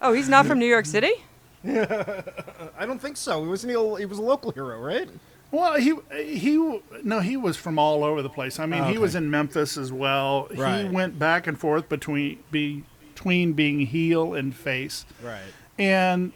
[0.00, 1.12] Oh, he's not from New York City?
[1.66, 3.42] I don't think so.
[3.42, 5.08] He was he a, he was a local hero, right?
[5.54, 8.58] Well, he he no, he was from all over the place.
[8.58, 10.48] I mean, Oh, he was in Memphis as well.
[10.50, 15.06] He went back and forth between be, between being heel and face.
[15.22, 15.40] Right.
[15.78, 16.32] and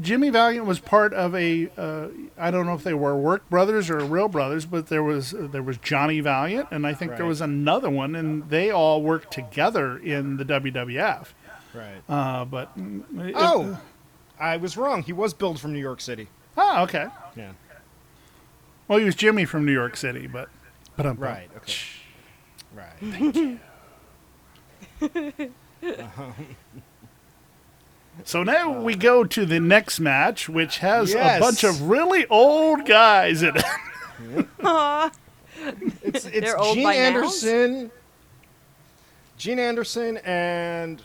[0.00, 3.90] Jimmy Valiant was part of a uh, I don't know if they were work brothers
[3.90, 7.40] or real brothers, but there was there was Johnny Valiant, and I think there was
[7.40, 11.26] another one, and they all worked together in the WWF.
[11.74, 12.02] Right.
[12.08, 13.78] Uh, but mm, it- oh,
[14.40, 15.02] I was wrong.
[15.02, 16.28] He was billed from New York City.
[16.56, 17.06] oh, okay.
[17.36, 17.52] Yeah.
[18.88, 20.48] Well, he was Jimmy from New York City, but
[20.96, 21.48] but um, Right.
[21.56, 21.74] Okay.
[22.74, 23.58] Right.
[28.22, 31.36] So now we go to the next match, which has Yes.
[31.38, 33.64] a bunch of really old guys in it.
[36.02, 37.00] It's it's They're old Gene by now?
[37.00, 37.90] Anderson.
[39.38, 41.00] Gene Anderson and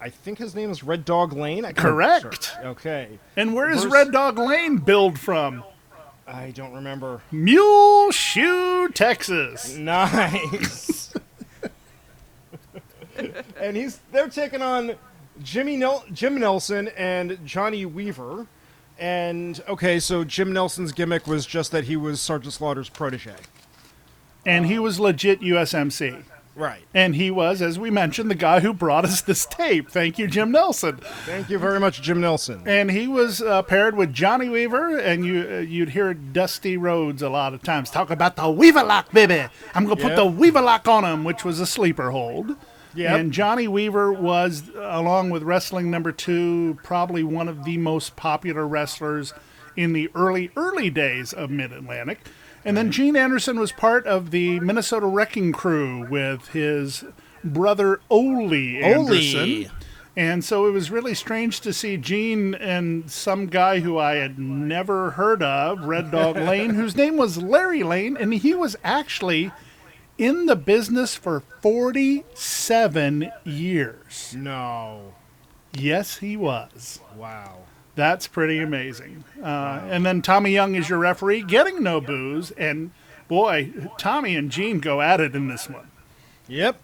[0.00, 1.64] I think his name is Red Dog Lane.
[1.64, 2.44] I Correct.
[2.54, 2.66] sure.
[2.68, 3.18] Okay.
[3.36, 5.62] And where is Verse- Red Dog Lane billed from?
[6.28, 7.22] I don't remember.
[7.30, 9.74] Muleshoe, Texas.
[9.76, 11.14] Nice.
[13.58, 14.96] and he's they're taking on
[15.42, 18.46] Jimmy Nel- Jim Nelson and Johnny Weaver.
[18.98, 23.36] And okay, so Jim Nelson's gimmick was just that he was Sergeant Slaughter's protege.
[24.44, 26.24] And he was legit USMC.
[26.58, 26.82] Right.
[26.92, 29.88] And he was, as we mentioned, the guy who brought us this tape.
[29.88, 30.96] Thank you, Jim Nelson.
[31.24, 32.62] Thank you very much, Jim Nelson.
[32.66, 37.22] And he was uh, paired with Johnny Weaver, and you uh, you'd hear Dusty Rhodes
[37.22, 39.46] a lot of times talk about the Weaver lock, baby.
[39.72, 40.16] I'm gonna put Yep.
[40.16, 42.56] the Weaver lock on him, which was a sleeper hold.
[42.94, 43.20] Yep.
[43.20, 48.66] And Johnny Weaver was, along with wrestling number two, probably one of the most popular
[48.66, 49.32] wrestlers
[49.76, 52.18] in the early early days of Mid Atlantic.
[52.68, 57.02] And then Gene Anderson was part of the Minnesota Wrecking Crew with his
[57.42, 58.52] brother Ole
[58.84, 59.64] Anderson.
[59.64, 59.70] Ole.
[60.14, 64.38] And so it was really strange to see Gene and some guy who I had
[64.38, 69.50] never heard of, Red Dog Lane, whose name was Larry Lane, and he was actually
[70.18, 74.34] in the business for 47 years.
[74.36, 75.14] No.
[75.72, 77.00] Yes, he was.
[77.16, 77.60] Wow.
[77.98, 79.24] That's pretty amazing.
[79.42, 82.52] Uh, and then Tommy Young is your referee, getting no booze.
[82.52, 82.92] And
[83.26, 85.90] boy, Tommy and Gene go at it in this one.
[86.46, 86.80] Yep.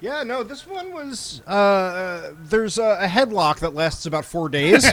[0.00, 1.42] Yeah, no, this one was.
[1.46, 4.84] Uh, uh, there's a, a headlock that lasts about four days.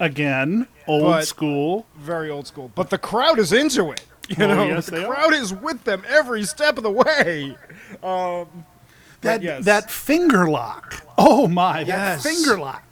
[0.00, 1.86] Again, old school.
[1.98, 4.02] Very old school, but the crowd is into it.
[4.30, 5.14] You Oh, know, yes, the they are.
[5.14, 7.54] crowd is with them every step of the way.
[8.02, 8.64] Um,
[9.26, 9.64] That yes.
[9.64, 11.02] that finger lock.
[11.18, 12.82] Oh my, that finger lock.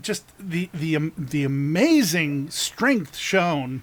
[0.00, 3.82] Just the the am- the amazing strength shown.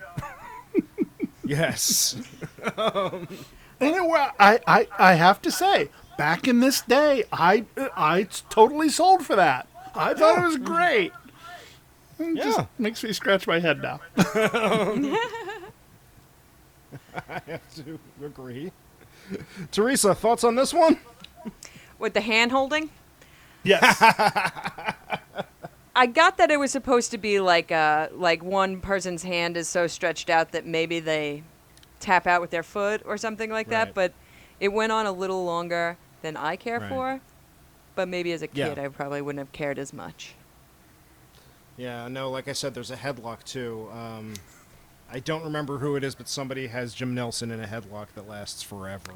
[1.45, 2.15] yes.
[3.77, 7.65] It, wa- I, I I have to say, back in this day, I
[7.97, 9.67] I totally sold for that.
[9.93, 11.11] I thought it was great.
[12.17, 12.65] It Just Yeah.
[12.79, 13.99] makes me scratch my head now.
[14.17, 15.17] I
[17.47, 18.71] have to agree.
[19.71, 20.97] Teresa, thoughts on this one?
[21.99, 22.89] With the hand holding,
[23.63, 23.97] Yes.
[25.97, 29.69] I got that it was supposed to be like uh like one person's hand is
[29.69, 31.43] so stretched out that maybe they
[32.01, 33.85] tap out with their foot or something like Right.
[33.85, 34.13] that, but
[34.59, 36.89] it went on a little longer than I care Right.
[36.89, 37.21] for.
[37.95, 38.69] But maybe as a Yeah.
[38.69, 40.35] kid I probably wouldn't have cared as much.
[41.77, 43.89] Yeah, no, like I said, there's a headlock too.
[43.91, 44.33] Um,
[45.11, 48.27] I don't remember who it is, but somebody has Jim Nelson in a headlock that
[48.27, 49.11] lasts forever.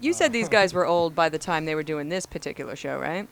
[0.00, 2.98] You said these guys were old by the time they were doing this particular show,
[2.98, 3.28] right?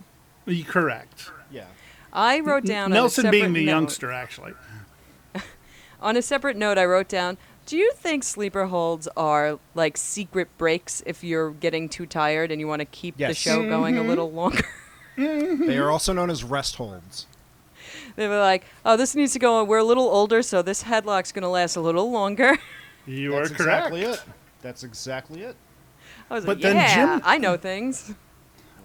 [0.67, 1.31] Correct.
[1.51, 1.67] Yeah.
[2.13, 4.53] I wrote down on a Nelson being separate the note- youngster, actually.
[6.03, 10.49] On a separate note, I wrote down Do you think sleeper holds are like secret
[10.59, 13.37] breaks if you're getting too tired and you want to keep the Yes.
[13.37, 13.71] show mm-hmm.
[13.71, 14.65] going a little longer?
[15.17, 15.67] Mm-hmm.
[15.67, 17.27] They are also known as rest holds.
[18.17, 19.67] they were like, oh, this needs to go on.
[19.69, 22.57] We're a little older, so this headlock's going to last a little longer.
[23.07, 23.87] You That's are correct.
[23.87, 24.23] exactly it.
[24.63, 25.57] That's exactly it.
[26.31, 28.13] I was But like, then yeah, Jim- I know things.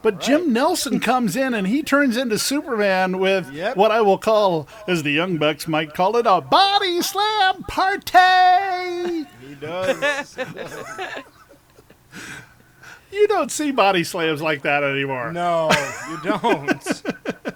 [0.03, 3.75] But Jim Nelson comes in and he turns into Superman with Yep.
[3.75, 9.25] what I will call, as the Young Bucks might call it, a body slam party.
[9.45, 10.37] He does.
[13.11, 15.31] You don't see body slams like that anymore.
[15.31, 15.69] no,
[16.09, 17.03] you don't.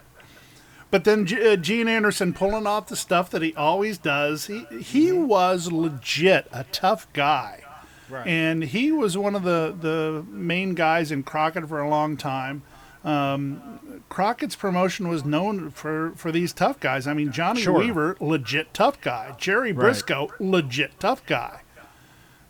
[0.90, 4.48] But then G- uh, Gene Anderson pulling off the stuff that he always does.
[4.48, 7.61] He he was legit a tough guy,
[8.12, 8.28] Right.
[8.28, 12.64] and he was one of the the main guys in Crockett for a long time.
[13.04, 17.08] Um, Crockett's promotion was known for for these tough guys.
[17.08, 17.80] I mean, Johnny Sure.
[17.80, 19.34] Weaver, legit tough guy.
[19.40, 19.82] Jerry Right.
[19.86, 21.62] Briscoe, legit tough guy.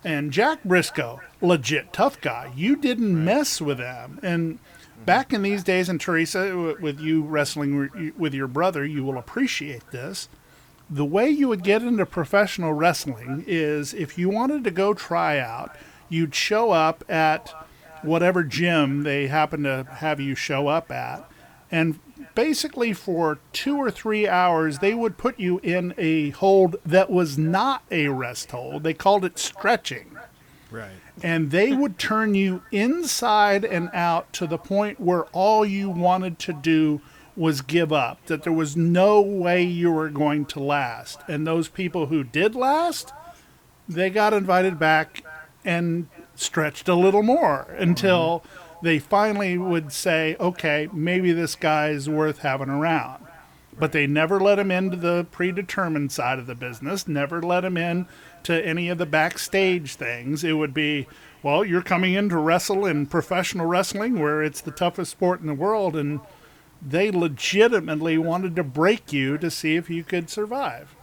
[0.03, 2.51] And Jack Briscoe, legit tough guy.
[2.55, 4.19] You didn't mess with them.
[4.23, 4.57] And
[5.05, 9.83] back in these days, and Teresa, with you wrestling with your brother, you will appreciate
[9.91, 10.27] this.
[10.91, 15.39] The way you would get into professional wrestling is if you wanted to go try
[15.39, 15.73] out,
[16.09, 17.53] you'd show up at
[18.01, 21.25] whatever gym they happen to have you show up at.
[21.71, 21.99] And
[22.35, 27.37] basically, for two or three hours, they would put you in a hold that was
[27.37, 28.83] not a rest hold.
[28.83, 30.17] They called it stretching
[30.71, 30.91] right.
[31.21, 36.39] and they would turn you inside and out to the point where all you wanted
[36.39, 37.01] to do
[37.35, 41.19] was give up, that there was no way you were going to last.
[41.27, 43.13] And those people who did last,
[43.87, 45.23] they got invited back
[45.63, 48.85] and stretched a little more until mm-hmm.
[48.85, 53.25] they finally would say, okay, maybe this guy's worth having around.
[53.77, 57.77] But they never let him into the predetermined side of the business, never let him
[57.77, 58.07] in
[58.43, 60.43] to any of the backstage things.
[60.43, 61.07] It would be,
[61.41, 65.47] well, you're coming in to wrestle in professional wrestling where it's the toughest sport in
[65.47, 66.19] the world, and
[66.81, 70.95] they legitimately wanted to break you to see if you could survive.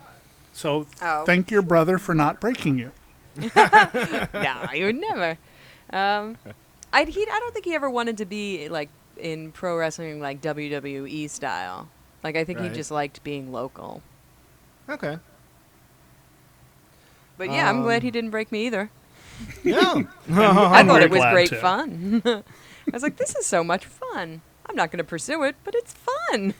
[0.52, 1.24] So Oh.
[1.24, 2.92] thank your brother for not breaking you.
[3.54, 5.38] no, he would never.
[5.90, 6.36] Um,
[6.92, 10.40] I he I don't think he ever wanted to be like in pro wrestling like
[10.40, 11.88] WWE style.
[12.24, 14.02] Like I think he just liked being local.
[14.88, 15.18] Okay.
[17.36, 18.90] But yeah, I'm glad Um, he didn't break me either.
[19.62, 20.02] Yeah.
[20.32, 21.56] I thought it was great too.
[21.56, 22.22] fun.
[22.26, 22.42] I
[22.92, 24.40] was like, this is so much fun.
[24.68, 26.54] I'm not going to pursue it, but it's fun.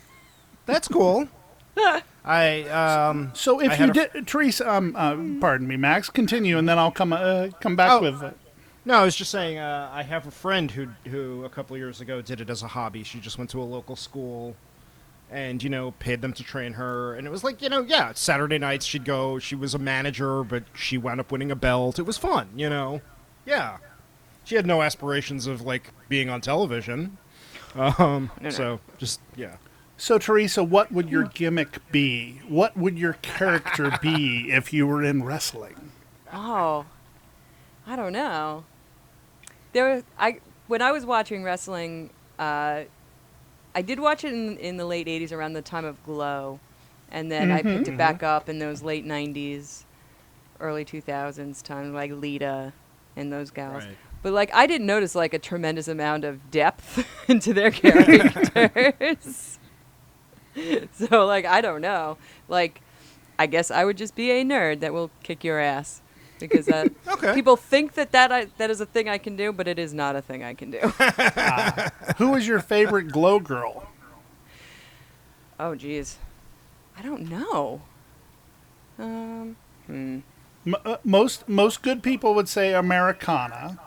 [0.66, 1.28] That's cool.
[2.24, 3.30] I um.
[3.34, 6.68] So I if had you a- did, Teresa, um, uh, pardon me, Max, continue, and
[6.68, 8.00] then I'll come uh, come back Oh.
[8.02, 8.22] with.
[8.22, 8.30] Uh,
[8.84, 9.59] No, I was just saying.
[9.59, 12.62] Uh, I have a friend who who a couple of years ago did it as
[12.62, 13.02] a hobby.
[13.04, 14.56] She just went to a local school,
[15.30, 17.14] and you know paid them to train her.
[17.14, 19.38] And it was like you know yeah, Saturday nights she'd go.
[19.38, 21.98] She was a manager, but she wound up winning a belt.
[21.98, 23.00] It was fun, you know.
[23.46, 23.78] Yeah,
[24.44, 27.16] she had no aspirations of like being on television.
[27.74, 28.50] Um, No, no.
[28.50, 29.56] so just yeah.
[29.96, 32.40] so, Teresa, what would your gimmick be?
[32.48, 35.92] What would your character be if you were in wrestling?
[36.32, 36.86] Oh,
[37.86, 38.64] I don't know.
[39.72, 42.82] There, I when I was watching wrestling, uh,
[43.74, 46.60] I did watch it in, in the late '80s, around the time of Glow,
[47.10, 49.84] and then I picked it back up in those late '90s,
[50.60, 52.72] early 2000s times, like Lita
[53.16, 53.84] and those gals.
[53.84, 53.96] Right.
[54.22, 59.58] But like, I didn't notice like a tremendous amount of depth into their characters.
[60.92, 62.18] so like, I don't know.
[62.48, 62.80] Like,
[63.38, 66.02] I guess I would just be a nerd that will kick your ass
[66.40, 67.34] because uh, Okay.
[67.34, 69.94] people think that that I, that is a thing I can do, but it is
[69.94, 70.78] not a thing I can do.
[72.18, 73.88] Who is your favorite glow girl?
[75.60, 76.14] oh, jeez,
[76.96, 77.82] I don't know.
[78.98, 79.56] Um,
[79.86, 80.18] hmm.
[80.66, 83.78] M- uh, most most good people would say Americana,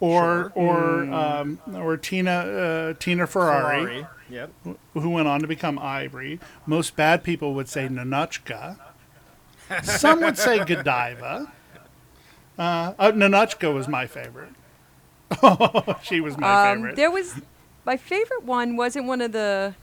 [0.00, 4.50] or or um, or Tina uh, Tina Ferrari, Yep.
[4.94, 6.40] who went on to become Ivory.
[6.66, 8.78] Most bad people would say Ninotchka.
[9.84, 11.52] Some would say Godiva.
[12.58, 14.52] Uh, uh, Ninotchka was my favorite.
[16.02, 16.96] she was my Um, favorite.
[16.96, 17.40] there was
[17.84, 19.74] my favorite one wasn't one of the.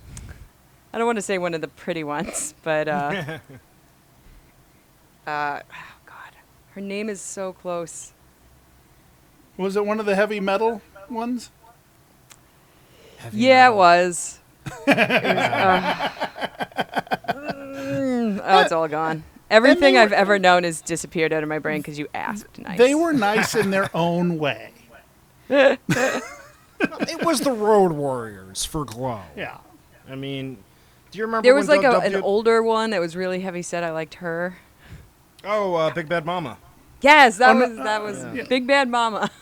[0.93, 3.37] I don't want to say one of the pretty ones, but uh,
[5.27, 6.33] uh, oh God,
[6.71, 8.13] her name is so close.
[9.57, 11.49] Was it one of the heavy metal ones?
[13.33, 14.39] yeah, it was.
[14.65, 16.09] It was, uh,
[18.45, 19.23] oh, it's all gone.
[19.49, 22.57] Everything were- I've ever known has disappeared out of my brain because you asked.
[22.59, 22.77] Nice.
[22.77, 24.71] They were nice in their own way.
[26.79, 29.21] It was the Road Warriors for Glow.
[29.35, 29.57] Yeah.
[30.07, 30.57] I mean,
[31.09, 31.41] do you remember?
[31.43, 33.83] There was when like a, an older one that was really heavy set.
[33.83, 34.57] I liked her.
[35.43, 36.59] Oh, uh, Big Bad Mama.
[37.01, 38.43] Yes, that Oh, was that was yeah.
[38.47, 39.31] Big Bad Mama.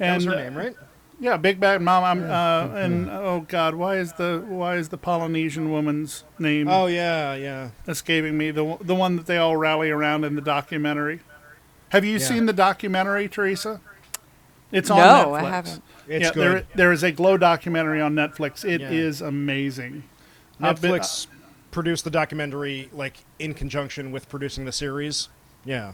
[0.00, 0.06] Yeah.
[0.06, 0.74] That And was her uh, name, right?
[1.22, 2.02] Yeah, Big Bad Mom.
[2.02, 6.86] I'm, uh, and oh God, why is the why is the Polynesian woman's name Oh
[6.86, 7.70] yeah, yeah.
[7.86, 8.50] escaping me?
[8.50, 11.20] The the one that they all rally around in the documentary.
[11.90, 12.18] Have you Yeah.
[12.26, 13.80] seen the documentary, Teresa?
[14.72, 15.42] It's on No, Netflix.
[15.44, 15.82] I haven't.
[16.08, 16.40] It's yeah, good.
[16.42, 18.64] there there is a Glow documentary on Netflix.
[18.64, 19.26] It is Yeah.
[19.28, 20.04] amazing.
[20.58, 21.26] I've been- Netflix
[21.70, 25.28] produced the documentary like in conjunction with producing the series.
[25.66, 25.92] Yeah.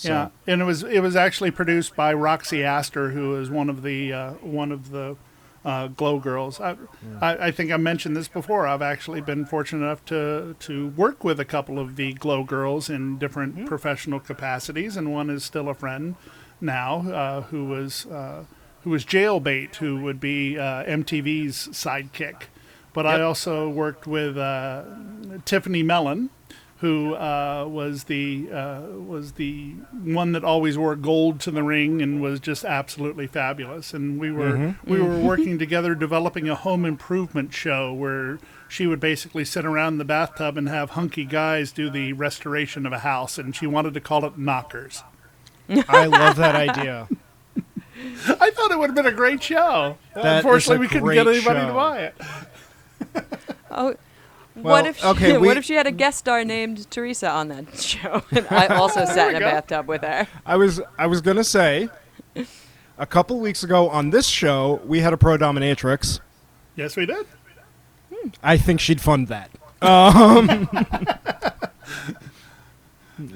[0.00, 3.68] So, Yeah, and it was it was actually produced by Roxy Astor, who is one
[3.68, 5.16] of the uh, one of the
[5.64, 6.58] uh, Glow Girls.
[6.60, 6.76] I,
[7.20, 8.66] I, I think I mentioned this before.
[8.66, 12.88] I've actually been fortunate enough to to work with a couple of the Glow Girls
[12.88, 16.14] in different professional capacities, and one is still a friend
[16.62, 18.44] now, uh, who was uh,
[18.84, 22.44] who was Jailbait, who would be uh, MTV's sidekick.
[22.92, 24.82] But I also worked with uh,
[25.44, 26.30] Tiffany Mellon,
[26.80, 29.72] who uh, was the uh, was the
[30.02, 33.92] one that always wore gold to the ring and was just absolutely fabulous.
[33.92, 38.98] And we were we were working together developing a home improvement show where she would
[38.98, 43.36] basically sit around the bathtub and have hunky guys do the restoration of a house,
[43.36, 45.02] and she wanted to call it knockers.
[45.68, 47.08] I love that idea.
[48.40, 49.98] I thought it would have been a great show.
[50.14, 52.14] That is Unfortunately, a we couldn't great get anybody to buy it.
[53.70, 53.94] Oh,
[54.62, 57.48] Well, what if she, okay, what if she had a guest star named Teresa on
[57.48, 58.22] that show?
[58.30, 59.46] And I also sat in a go.
[59.50, 60.26] bathtub with her.
[60.46, 61.88] I was I was gonna say,
[62.98, 66.20] a couple weeks ago on this show we had a pro dominatrix.
[66.76, 67.26] Yes, we did.
[68.42, 69.50] I think she'd fund that.
[69.82, 70.68] Um,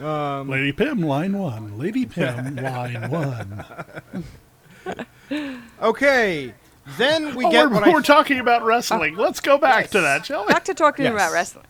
[0.03, 1.79] um, Lady Pim, line one.
[1.79, 3.65] Lady Pim, line one.
[5.83, 6.53] okay,
[6.99, 9.17] then we Oh, get we're, what we're talking about wrestling.
[9.17, 10.53] Let's go back to that, shall we?
[10.53, 11.15] Back to talking Yes.
[11.15, 11.65] about wrestling.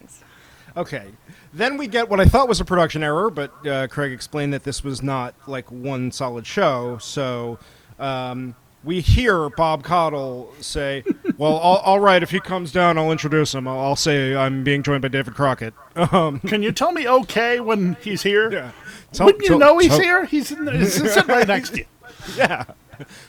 [0.77, 1.07] Okay.
[1.53, 4.65] Then we get what I thought was a production error, but uh, Craig explained that
[4.65, 6.99] this was not like one solid show.
[6.99, 7.61] So
[8.01, 11.05] um, we hear Bob Caudle say,
[11.39, 12.21] Well, all, all right.
[12.25, 13.69] If he comes down, I'll introduce him.
[13.69, 15.75] I'll, I'll say I'm being joined by David Crockett.
[15.97, 18.51] Um, Can you tell me okay when he's here?
[18.53, 18.73] yeah.
[19.12, 20.25] Tell, Wouldn't you tell- know he's tell- here?
[20.25, 21.85] He's, in, he's sitting right next to you.
[22.37, 22.65] Yeah.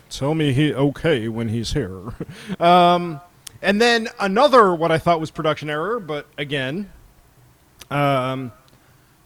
[0.09, 2.13] Tell me he okay when he's here.
[2.59, 3.21] Um,
[3.61, 6.91] and then another what I thought was production error, but again,
[7.89, 8.51] um,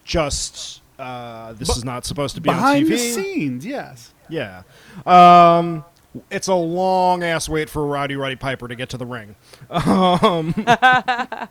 [0.03, 2.89] just uh, this is not supposed to be on Behind TV.
[2.89, 4.13] the scenes, yes.
[4.27, 4.63] Yeah.
[5.05, 5.85] Um,
[6.31, 9.35] it's a long ass wait for Roddy Roddy Piper to get to the ring.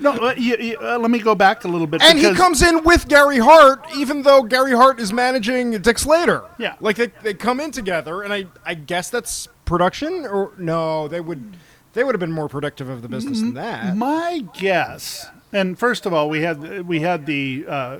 [0.00, 2.02] No, uh, you, you, uh, let me go back a little bit.
[2.02, 6.44] And he comes in with Gary Hart, even though Gary Hart is managing Dick Slater.
[6.58, 6.76] Yeah.
[6.80, 11.20] Like they, they come in together, and I, I guess that's production, or no, they
[11.20, 11.56] would
[11.92, 13.96] they would have been more productive of the business than that.
[13.96, 17.98] My guess, and first of all, we had we had the uh,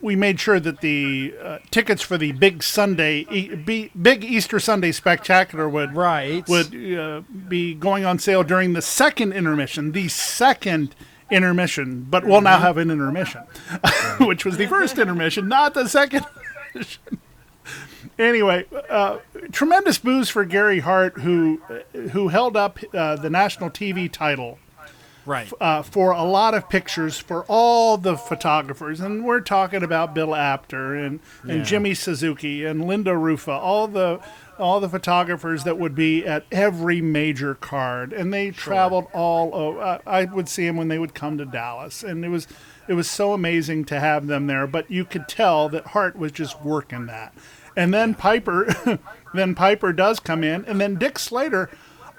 [0.00, 4.60] we made sure that the uh, tickets for the big Sunday, e- be, big Easter
[4.60, 6.46] Sunday spectacular would Right.
[6.48, 9.92] would uh, be going on sale during the second intermission.
[9.92, 10.94] The second
[11.30, 13.42] intermission, but we'll now have an intermission,
[14.20, 16.24] which was the first intermission, not the second.
[18.18, 19.18] Anyway, uh,
[19.52, 21.60] tremendous boost for Gary Hart, who
[22.12, 24.58] who held up uh, the national TV title
[25.28, 25.52] right.
[25.60, 30.34] uh, for a lot of pictures for all the photographers, and we're talking about Bill
[30.34, 31.64] Apter and, and Yeah.
[31.64, 34.20] Jimmy Suzuki and Linda Rufa, all the
[34.58, 39.54] all the photographers that would be at every major card, and they traveled all.
[39.54, 39.80] over.
[39.80, 42.48] Uh, I would see them when they would come to Dallas, and it was
[42.88, 44.66] it was so amazing to have them there.
[44.66, 47.32] But you could tell that Hart was just working that,
[47.76, 48.98] and then Piper,
[49.34, 51.70] then Piper does come in, and then Dick Slater.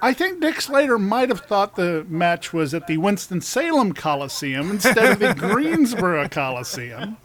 [0.02, 4.98] I think Dick Slater might have thought the match was at the Winston-Salem Coliseum instead
[4.98, 7.18] of the Greensboro Coliseum.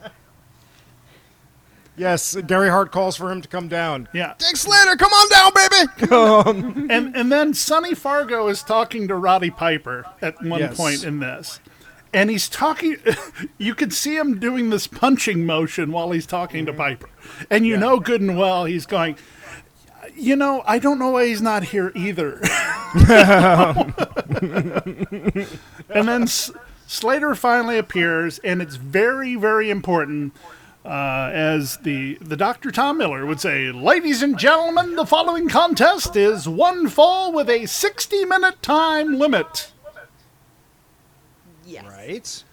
[1.97, 4.09] yes, Gary Hart calls for him to come down.
[4.12, 4.35] Yeah.
[4.39, 6.93] Dick Slater, come on down, baby.
[6.93, 10.77] And and then Sonny Fargo is talking to Roddy Piper at one Yes.
[10.77, 11.61] point in this.
[12.12, 12.97] And he's talking
[13.59, 16.81] you could see him doing this punching motion while he's talking to mm-hmm.
[16.81, 17.09] Piper.
[17.51, 17.81] And you Yeah.
[17.81, 19.16] know good and well he's going
[20.16, 22.40] you know, I don't know why he's not here either.
[25.90, 26.50] and then S-
[26.86, 30.34] Slater finally appears, and it's very, very important.
[30.84, 32.70] Uh, as the the Dr.
[32.70, 37.64] Tom Miller would say, ladies and gentlemen, the following contest is one fall with a
[37.64, 39.72] 60 minute time limit.
[41.64, 41.84] Yes.
[41.86, 42.44] right.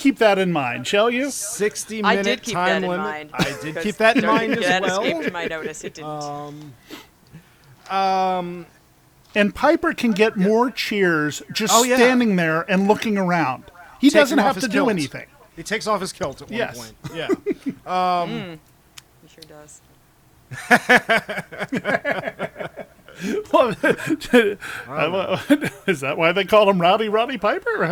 [0.00, 1.30] Keep that in mind, shall you?
[1.30, 3.04] 60 I minute did keep time that in limit.
[3.06, 3.30] mind.
[3.34, 5.02] I did keep that in during- mind as that well.
[5.02, 5.84] escaped my notice.
[5.84, 6.08] It didn't.
[6.10, 6.72] Um,
[7.90, 8.66] um
[9.34, 11.96] And Piper can get more cheers just Oh, yeah.
[11.96, 13.64] standing there and looking around.
[14.00, 14.88] He Taking doesn't off have his to do kilt.
[14.90, 15.26] anything.
[15.54, 16.78] he takes off his kilt at one Yes.
[16.78, 16.94] point.
[17.14, 17.26] Yeah.
[17.84, 18.58] Um, mm,
[19.22, 19.82] he sure does.
[23.52, 23.70] Well,
[25.86, 27.84] is that why they call him Roddy Roddy Piper?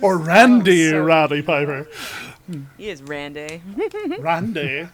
[0.00, 1.88] Or Randy oh, so- Roddy Piper?
[2.76, 3.62] He is Randy.
[4.18, 4.88] Randy.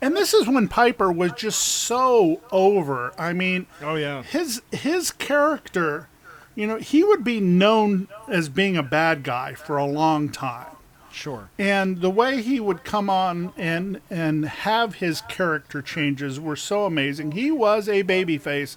[0.00, 3.12] And this is when Piper was just so over.
[3.18, 4.22] I mean, Oh yeah.
[4.22, 6.08] his his character,
[6.54, 10.66] you know, he would be known as being a bad guy for a long time.
[11.14, 11.48] Sure.
[11.58, 16.86] And the way he would come on and and have his character changes were so
[16.86, 17.32] amazing.
[17.32, 18.76] He was a babyface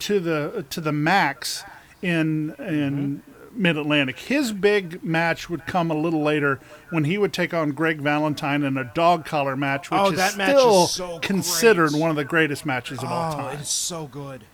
[0.00, 1.62] to the to the max
[2.02, 3.62] in in mm-hmm.
[3.62, 4.18] Mid Atlantic.
[4.18, 6.60] His big match would come a little later
[6.90, 10.16] when he would take on Greg Valentine in a dog collar match, which Oh, is
[10.16, 12.00] that match is still so considered great.
[12.00, 13.56] one of the greatest matches of all Oh, time.
[13.56, 14.44] it is so good.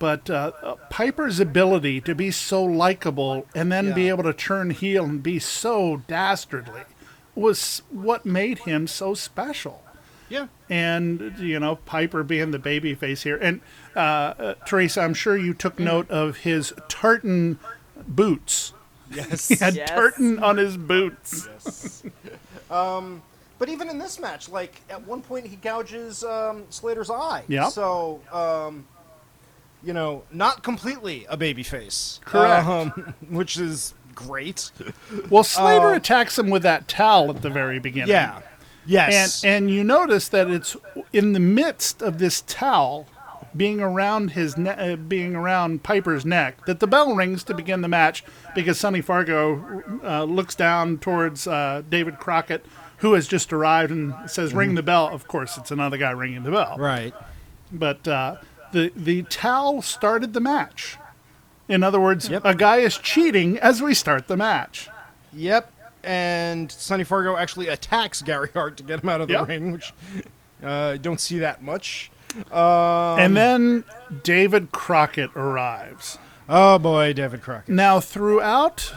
[0.00, 4.70] But uh, uh, Piper's ability to be so likable and then be able to turn
[4.70, 6.80] heel and be so dastardly
[7.34, 9.84] was what made him so special.
[10.30, 10.46] Yeah.
[10.70, 13.60] And you know, Piper being the baby face here, and
[13.94, 17.58] uh, uh, Teresa, I'm sure you took note of his tartan
[18.08, 18.72] boots.
[19.12, 19.48] Yes.
[19.48, 19.90] He had Yes.
[19.90, 21.48] tartan on his boots.
[21.64, 22.02] yes.
[22.70, 23.20] Um,
[23.58, 27.42] but even in this match, like at one point he gouges um, Slater's eye.
[27.48, 27.68] Yeah.
[27.68, 28.86] So, um,
[29.82, 32.20] you know, not completely a baby face.
[32.24, 32.66] Correct.
[32.66, 34.70] Um, which is great.
[35.30, 38.08] Well, Slater Uh, attacks him with that towel at the very beginning.
[38.10, 38.40] Yeah.
[38.86, 39.44] Yes.
[39.44, 40.76] And and you notice that it's
[41.12, 43.06] in the midst of this towel
[43.56, 47.80] being around his ne- uh, being around Piper's neck that the bell rings to begin
[47.82, 48.22] the match
[48.54, 52.64] because Sonny Fargo uh, looks down towards uh, David Crockett
[52.98, 55.08] who has just arrived and says ring the bell.
[55.08, 56.76] Of course, it's another guy ringing the bell.
[56.78, 57.14] right.
[57.72, 58.36] But uh,
[58.72, 60.96] the the towel started the match.
[61.68, 62.42] In other words, Yep.
[62.44, 64.88] a guy is cheating as we start the match.
[65.32, 65.72] Yep.
[66.02, 69.48] And Sonny Fargo actually attacks Gary Hart to get him out of the Yep.
[69.48, 69.92] ring, which
[70.64, 72.10] uh, don't see that much.
[72.52, 73.84] and then
[74.22, 76.18] David Crockett arrives.
[76.48, 77.68] Oh boy, David Crockett.
[77.68, 78.92] Now, throughout,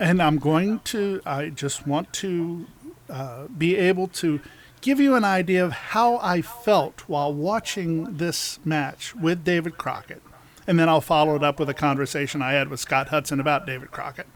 [0.00, 2.66] and I'm going to, I just want to
[3.10, 4.40] uh, be able to
[4.82, 10.20] give you an idea of how I felt while watching this match with David Crockett.
[10.66, 13.66] And then I'll follow it up with a conversation I had with Scott Hudson about
[13.66, 14.26] David Crockett.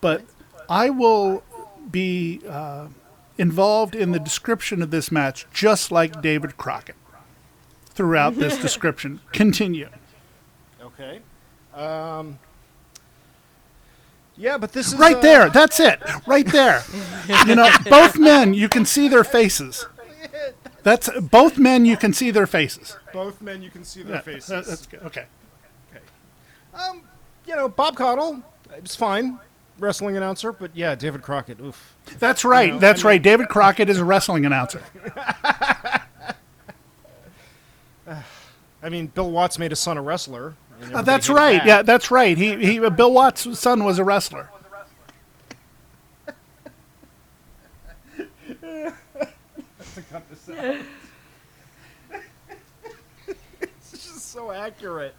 [0.00, 0.24] But
[0.68, 1.42] I will
[1.90, 2.88] be uh,
[3.38, 6.96] involved in the description of this match just like David Crockett
[7.86, 9.20] throughout this description.
[9.32, 9.88] Continue.
[10.80, 11.20] Okay.
[11.74, 12.38] Um.
[14.42, 15.50] Yeah, but this is Right uh, there.
[15.50, 16.00] That's it.
[16.26, 16.82] Right there.
[17.46, 19.86] you know, both men, you can see their faces.
[20.82, 22.96] That's both men, you can see their faces.
[23.12, 24.48] Both men, you can see their Yeah, faces.
[24.48, 25.00] that- that's good.
[25.04, 25.26] Okay.
[26.74, 27.02] Um,
[27.46, 28.42] you know, Bob Caudle,
[28.76, 29.38] it's fine,
[29.78, 31.94] wrestling announcer, but yeah, David Crockett, oof.
[32.18, 32.72] That's right.
[32.72, 33.22] know, That's I mean- right.
[33.22, 34.82] David Crockett is a wrestling announcer.
[38.82, 40.54] I mean, Bill Watts made his son a wrestler.
[40.82, 41.58] And Uh, that's right.
[41.58, 41.66] that.
[41.66, 42.36] Yeah, that's right.
[42.36, 44.48] He, he uh, Bill Watts' son was a wrestler.
[53.60, 55.14] It's just so accurate.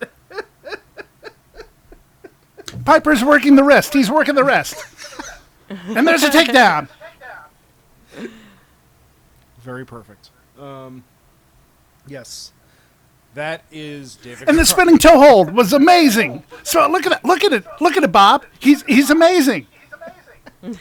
[2.85, 3.93] Piper's working the wrist.
[3.93, 4.83] He's working the wrist.
[5.69, 6.87] And there's a takedown.
[9.59, 10.29] Very perfect.
[10.59, 11.03] Um,
[12.07, 12.51] yes,
[13.35, 14.49] that is David.
[14.49, 16.43] And the spinning toe hold was amazing.
[16.63, 17.25] So look at that.
[17.25, 17.65] Look at it.
[17.81, 18.45] Look at it, Bob.
[18.59, 19.67] He's he's amazing.
[20.61, 20.79] He's amazing.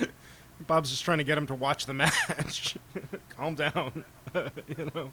[0.66, 2.76] Bob's just trying to get him to watch the match.
[3.36, 4.04] Calm down.
[4.34, 5.10] you know.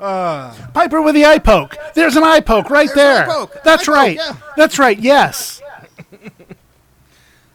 [0.00, 0.54] Uh.
[0.72, 1.76] Piper with the eye poke.
[1.94, 3.26] There's an eye poke right there.
[3.26, 3.62] poke.
[3.64, 4.16] That's Eye poke, right.
[4.16, 4.36] yeah.
[4.56, 4.98] That's right.
[4.98, 5.60] Yes.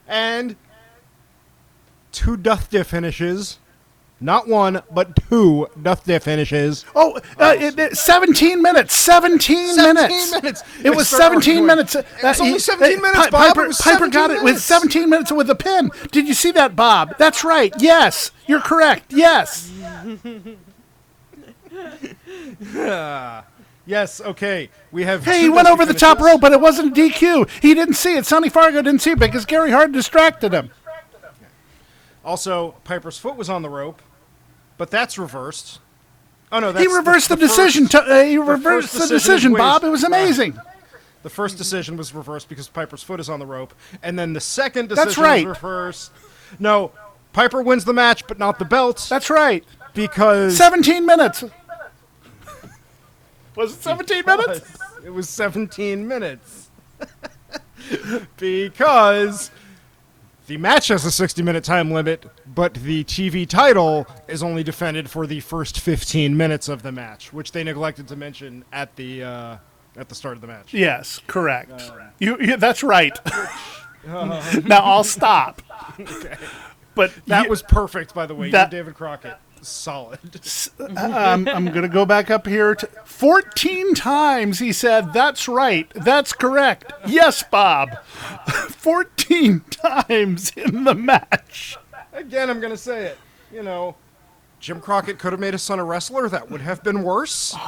[0.07, 0.55] And
[2.11, 3.57] two Dusty finishes.
[4.23, 6.85] Not one, but two Dusty finishes.
[6.95, 8.95] Oh, uh, it, it- 17 minutes.
[8.95, 10.31] 17, 17 minutes.
[10.31, 10.63] minutes.
[10.81, 11.93] It was 17 minutes.
[11.97, 13.53] Uh, It's only 17 uh, minutes, Bob.
[13.53, 15.91] Piper, Piper got 17 it with 17 minutes with a pin.
[16.13, 17.17] Did you see that, Bob?
[17.17, 17.73] That's right.
[17.79, 18.31] Yes.
[18.47, 19.11] You're correct.
[19.11, 19.69] Yes.
[23.85, 24.69] Yes, okay.
[24.93, 25.25] We have.
[25.25, 27.49] Hey, he went over the top rope, but it wasn't DQ.
[27.61, 28.25] He didn't see it.
[28.25, 30.69] Sonny Fargo didn't see it because Gary Hart distracted him.
[32.23, 34.01] Also, Piper's foot was on the rope,
[34.77, 35.79] but that's reversed.
[36.51, 37.87] Oh no, that's He reversed the, first- decision.
[37.89, 39.83] To, uh, he reversed first the decision decision, Bob.
[39.83, 40.57] It was amazing.
[41.23, 44.41] The first decision was reversed because Piper's foot is on the rope, and then the
[44.41, 45.47] second decision That's right.
[45.47, 46.11] was reversed.
[46.59, 46.91] No,
[47.31, 49.63] Piper wins the match, but not the belt That's right.
[49.93, 51.43] because 17 minutes.
[53.55, 54.77] Was it 17 minutes?
[55.05, 56.69] It was 17 minutes.
[58.37, 59.51] because
[60.47, 65.09] the match has a 60 minute time limit, but the TV title is only defended
[65.09, 69.23] for the first 15 minutes of the match, which they neglected to mention at the
[69.23, 69.57] uh,
[69.95, 70.73] at the start of the match.
[70.73, 71.81] Yes, correct.
[72.19, 73.17] You, you, that's right.
[74.05, 75.61] now I'll stop.
[76.95, 78.51] But That you- was perfect, by the way.
[78.51, 79.37] that- David Crockett.
[79.63, 80.19] Solid.
[80.97, 82.75] um, I'm going to go back up here.
[82.75, 85.89] To, 14 times he said, That's right.
[85.95, 86.91] That's correct.
[87.07, 87.97] Yes, Bob.
[88.03, 91.77] 14 times in the match.
[92.11, 93.17] Again, I'm going to say it.
[93.51, 93.95] You know,
[94.59, 96.29] Jim Crockett could have made his son a wrestler.
[96.29, 97.55] That would have been worse.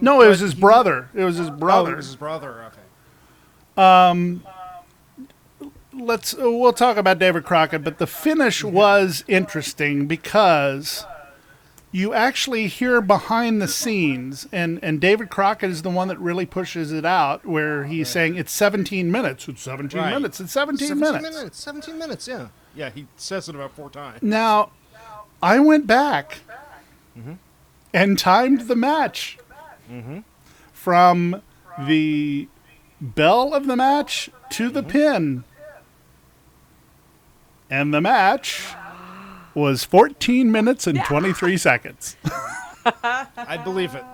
[0.00, 1.08] No, it was his brother.
[1.14, 2.64] It was his Oh, it was his brother.
[2.64, 3.82] Okay.
[5.98, 11.04] Let's uh, we'll talk about David Crockett, but the finish was interesting because
[11.92, 16.46] you actually hear behind the scenes, and and David Crockett is the one that really
[16.46, 20.10] pushes it out, where he's saying it's 17 minutes, it's 17 Right.
[20.10, 21.58] minutes, it's 17, 17 minutes.
[21.58, 22.48] 17 minutes, yeah.
[22.74, 24.22] Yeah, he says it about four times.
[24.22, 24.70] Now,
[25.42, 26.40] I went back
[27.18, 27.34] mm-hmm.
[27.94, 29.38] and timed the match
[29.90, 30.20] mm-hmm.
[30.72, 31.42] from
[31.78, 32.48] the
[33.00, 34.90] bell of the match to the mm-hmm.
[34.90, 35.44] pin.
[37.70, 38.62] And the match
[39.54, 42.16] was 14 minutes and 23 seconds.
[42.84, 44.04] I believe it.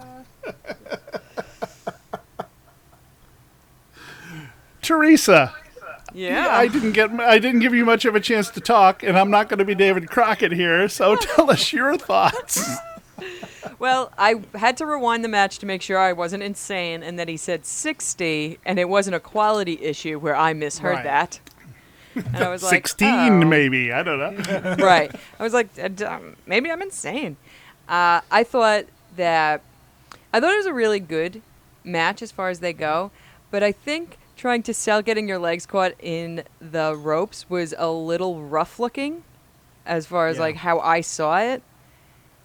[4.80, 5.54] Teresa,
[6.12, 6.48] Yeah.
[6.50, 9.30] I didn't get I didn't give you much of a chance to talk and I'm
[9.30, 12.68] not going to be David Crockett here, so tell us your thoughts.
[13.78, 17.28] Well, I had to rewind the match to make sure I wasn't insane and that
[17.28, 21.04] he said 60 and it wasn't a quality issue where I misheard Right.
[21.04, 21.40] that.
[22.14, 23.30] And I was like, 16 oh.
[23.46, 24.74] maybe, I don't know.
[24.84, 25.14] right.
[25.38, 27.36] I was like, uh, d- um, maybe I'm insane.
[27.88, 28.84] Uh, I thought
[29.16, 29.62] that
[30.32, 31.42] I thought it was a really good
[31.84, 33.10] match as far as they go,
[33.50, 37.90] but I think trying to sell getting your legs caught in the ropes was a
[37.90, 39.24] little rough looking,
[39.84, 40.42] as far as Yeah.
[40.42, 41.62] like how I saw it.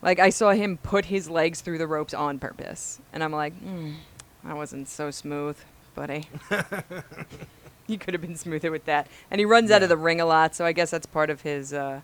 [0.02, 3.54] Like I saw him put his legs through the ropes on purpose, and I'm like,
[3.62, 3.96] mm,
[4.44, 5.58] that wasn't so smooth,
[5.96, 6.28] buddy.
[7.94, 9.08] you could have been smoother with that.
[9.32, 11.42] And he runs out of the ring a lot, so I guess that's part of
[11.42, 12.02] his uh,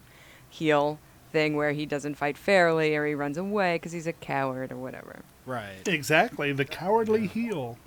[0.50, 1.00] heel
[1.32, 4.78] thing where he doesn't fight fairly or he runs away because he's a coward or
[4.78, 5.20] whatever.
[5.46, 5.88] Right.
[5.88, 7.78] Exactly, the cowardly heel.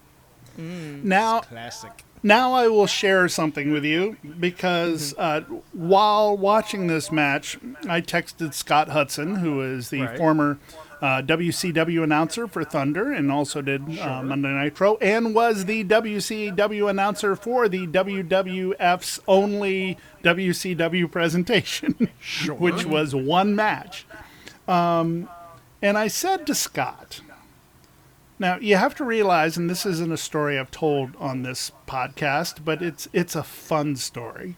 [0.58, 2.02] Now, Classic.
[2.22, 5.42] now I will share something with you because uh,
[5.72, 10.16] while watching this match, I texted Scott Hudson, who is the Right.
[10.16, 10.58] former
[11.00, 16.88] uh, WCW announcer for Thunder and also did uh, Monday Nitro, and was the WCW
[16.88, 22.08] announcer for the WWF's only WCW presentation,
[22.58, 24.06] which was one match.
[24.66, 25.28] Um,
[25.82, 27.20] and I said to Scott,
[28.38, 32.64] now you have to realize, and this isn't a story I've told on this podcast,
[32.64, 34.56] but it's it's a fun story.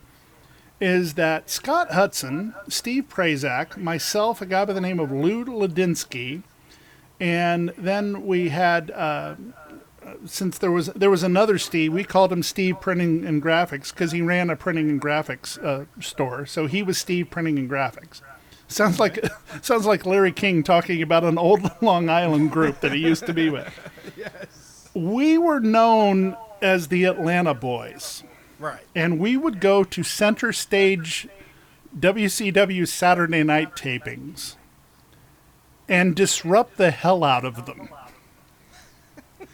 [0.81, 6.43] Is that Scott Hudson, Steve Prazak, myself, a guy by the name of Lou Ladinsky,
[7.18, 9.35] and then we had uh,
[10.24, 14.12] since there was there was another Steve, we called him Steve Printing and Graphics because
[14.12, 16.47] he ran a printing and graphics uh, store.
[16.47, 18.20] So he was Steve Printing and Graphics.
[18.68, 19.24] Sounds like
[19.62, 23.33] sounds like Larry King talking about an old Long Island group that he used to
[23.33, 23.72] be with.
[24.16, 24.89] yes.
[24.95, 28.24] We were known as the Atlanta Boys,
[28.59, 28.80] Right.
[28.94, 31.28] and we would go to center stage
[31.96, 34.56] WCW Saturday night tapings
[35.88, 37.88] and disrupt the hell out of them.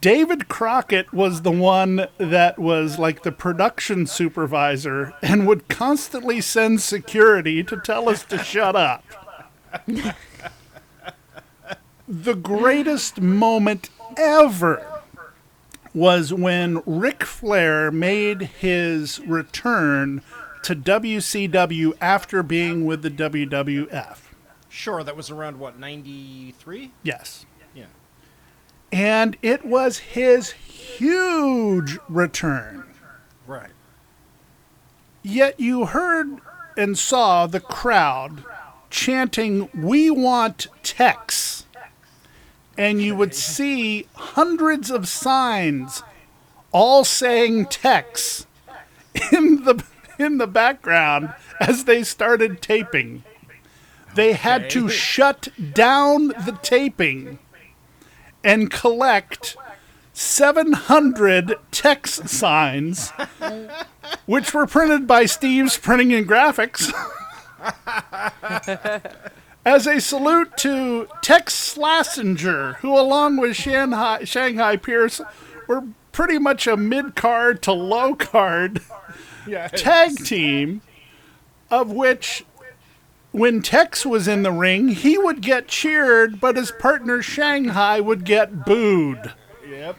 [0.00, 6.80] David Crockett was the one that was like the production supervisor and would constantly send
[6.80, 9.04] security to tell us to shut up.
[12.08, 14.97] the greatest moment ever
[15.98, 20.22] was when Ric Flair made his return
[20.62, 24.18] to WCW after being with the WWF.
[24.68, 26.92] Sure, that was around what, 93?
[27.02, 27.46] Yes.
[27.74, 27.86] Yeah.
[28.92, 32.84] And it was his huge return.
[33.44, 33.70] Right.
[35.22, 36.38] Yet you heard
[36.76, 38.44] and saw the crowd
[38.88, 41.66] chanting, We want Tex.
[42.78, 46.02] And you would see hundreds of signs
[46.72, 48.46] all saying Tex
[49.32, 49.84] in the
[50.18, 53.24] in the background as they started taping.
[54.14, 57.38] They had to shut down the taping
[58.42, 59.56] and collect
[60.12, 63.12] 700 Tex signs
[64.26, 66.92] which were printed by Steve's Printing and Graphics.
[69.68, 75.20] As a salute to Tex Slazenger, who, along with Shanghai, Shanghai Pierce,
[75.66, 78.80] were pretty much a mid card to low card
[79.46, 79.68] Yeah.
[79.68, 80.80] tag team,
[81.70, 82.46] of which,
[83.32, 88.24] when Tex was in the ring, he would get cheered, but his partner Shanghai would
[88.24, 89.34] get booed.
[89.68, 89.98] Yep.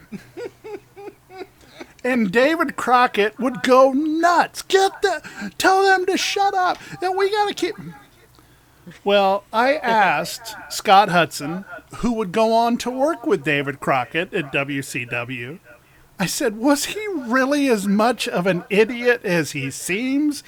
[2.04, 4.64] and David Crockett would go nuts.
[4.64, 5.22] Get the,
[5.60, 6.80] tell them to shut up.
[7.04, 7.76] And we gotta keep.
[9.04, 11.66] Well, I asked Scott Hudson,
[11.98, 15.60] who would go on to work with David Crockett at WCW.
[16.20, 20.44] I said, was he really as much of an idiot as he seems?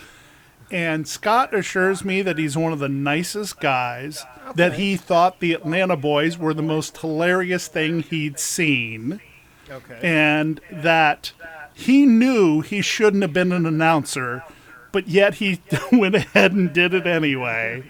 [0.69, 4.25] And Scott assures me that he's one of the nicest guys,
[4.55, 9.21] that he thought the Atlanta Boys were the most hilarious thing he'd seen
[9.69, 9.99] Okay.
[10.01, 11.31] and that
[11.73, 14.43] he knew he shouldn't have been an announcer,
[14.91, 15.61] but yet he
[15.91, 17.83] went ahead and did it anyway,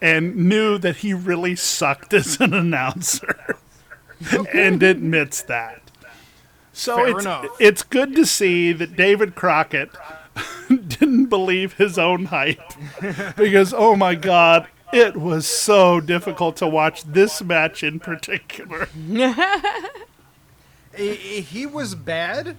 [0.00, 3.56] and knew that he really sucked as an announcer,
[4.52, 5.80] and admits that.
[6.72, 7.46] So Fair it's enough.
[7.60, 9.90] it's good to see that David Crockett
[10.68, 12.72] didn't believe his own hype,
[13.36, 14.68] because oh my God.
[14.92, 18.86] It was so difficult to watch this match in particular.
[20.96, 22.56] he, he was bad.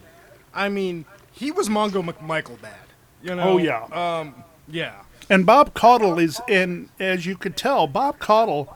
[0.54, 2.76] I mean, he was Mongo McMichael bad.
[3.24, 3.52] You know?
[3.52, 3.86] Oh, yeah.
[3.86, 5.04] Um, yeah.
[5.30, 8.76] And Bob Caudle is in, as you could tell, Bob Caudle,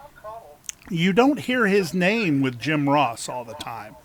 [0.89, 3.95] you don't hear his name with Jim Ross all the time.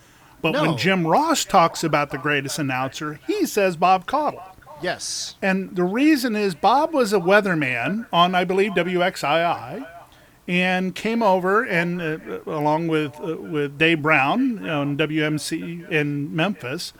[0.42, 0.62] But No.
[0.62, 4.42] when Jim Ross talks about the greatest announcer, he says Bob Caudle.
[4.82, 5.36] Yes.
[5.40, 9.86] And the reason is Bob was a weatherman on, I believe, WXII,
[10.46, 16.92] and came over and, uh, along with uh, with Dave Brown on WMC in Memphis,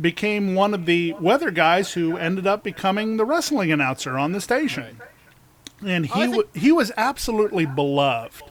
[0.00, 4.40] became one of the weather guys who ended up becoming the wrestling announcer on the
[4.40, 5.00] station.
[5.84, 8.42] And he think- he was absolutely beloved,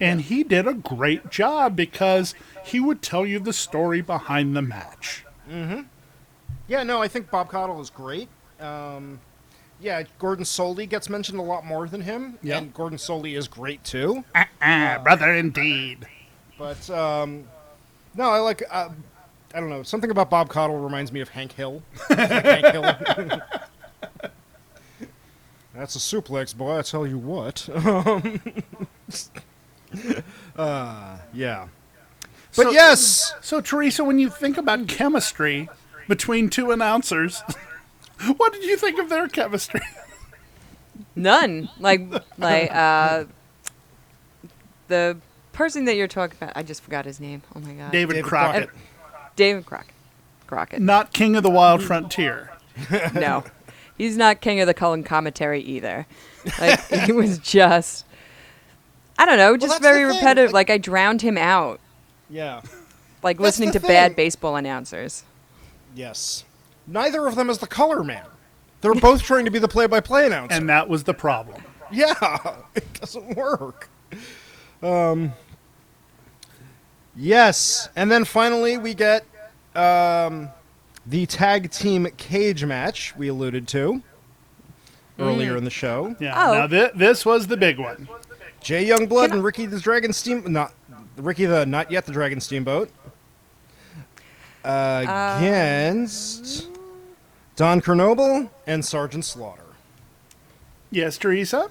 [0.00, 4.62] and he did a great job because he would tell you the story behind the
[4.62, 5.24] match.
[6.68, 8.28] Yeah, no, I think Bob Caudle is great.
[8.60, 9.20] Um,
[9.80, 12.58] yeah, Gordon Solie gets mentioned a lot more than him, Yep.
[12.62, 14.24] and Gordon Solie is great too.
[14.62, 16.06] Ah, brother, indeed.
[16.58, 17.44] But um,
[18.14, 18.62] no, I like.
[18.70, 18.90] Uh,
[19.54, 19.82] I don't know.
[19.82, 21.82] Something about Bob Caudle reminds me of Hank Hill.
[22.10, 22.82] Like Hank Hill.
[25.74, 26.78] That's a suplex, boy.
[26.78, 27.68] I tell you what.
[30.56, 31.68] uh, yeah.
[32.56, 35.68] But So- yes, So, Teresa, when you think about chemistry
[36.08, 37.42] between two announcers,
[38.36, 39.80] what did you think of their chemistry?
[41.16, 41.70] None.
[41.78, 42.02] Like
[42.38, 43.24] like uh
[44.88, 45.16] the
[45.52, 47.42] person that you're talking about, I just forgot his name.
[47.54, 47.92] Oh my god.
[47.92, 48.80] David, David Crockett, Crockett.
[49.36, 49.94] David Crockett.
[50.46, 50.80] Crockett.
[50.80, 52.50] not King of the Wild Frontier.
[53.14, 53.44] No.
[53.98, 56.06] He's not king of the color commentary either.
[56.58, 58.06] Like he was just
[59.18, 60.52] I don't know, just that's very repetitive.
[60.52, 61.78] like- Like I drowned him out.
[62.30, 62.62] yeah,
[63.22, 65.24] Like That's listening the to bad baseball announcers.
[65.94, 66.44] yes.
[66.86, 68.24] Neither of them is the color man.
[68.80, 70.56] They're both trying to be the play-by-play announcer.
[70.56, 71.62] And that was the problem.
[71.92, 72.14] Yeah,
[72.74, 73.90] it doesn't work.
[74.82, 75.32] Um,
[77.20, 79.24] yes, and then finally we get
[79.74, 80.48] um,
[81.06, 84.02] the tag team cage match we alluded to
[85.18, 86.16] earlier in the show.
[86.18, 86.50] Yeah.
[86.50, 86.54] Oh.
[86.54, 88.08] Now, thi- this was the big one.
[88.62, 90.72] Jay Youngblood and Ricky the Dragon Steam not
[91.16, 92.90] Ricky the not yet the Dragon Steamboat
[94.64, 96.68] against
[97.56, 99.62] Don Kernodle and Sergeant Slaughter.
[100.90, 101.70] Yes, Teresa?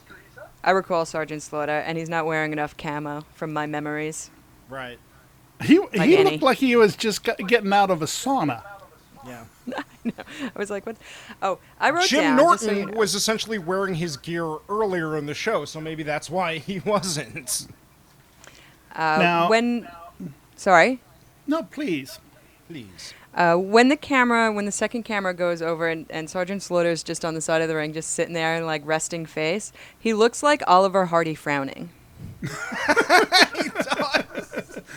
[0.64, 4.30] I recall Sergeant Slaughter, and he's not wearing enough camo from my memories.
[4.70, 5.00] Right.
[5.64, 6.32] He, Like he Annie.
[6.32, 8.64] looked like he was just getting out of a sauna.
[9.28, 9.44] Yeah.
[10.06, 10.14] I
[10.56, 10.96] was like, what?
[11.42, 12.38] Oh, I wrote Jim down.
[12.38, 12.98] just so Norton you know.
[13.00, 17.68] was essentially wearing his gear earlier in the show, so maybe that's why he wasn't.
[18.96, 19.88] Uh, Now- when,
[20.56, 21.00] sorry,
[21.46, 22.20] No, please.
[22.68, 23.14] Please.
[23.36, 27.26] uh, when the camera, when the second camera goes over and, and Sergeant Slaughter's just
[27.26, 30.42] on the side of the ring, just sitting there and like resting face, he looks
[30.44, 31.90] like Oliver Hardy frowning.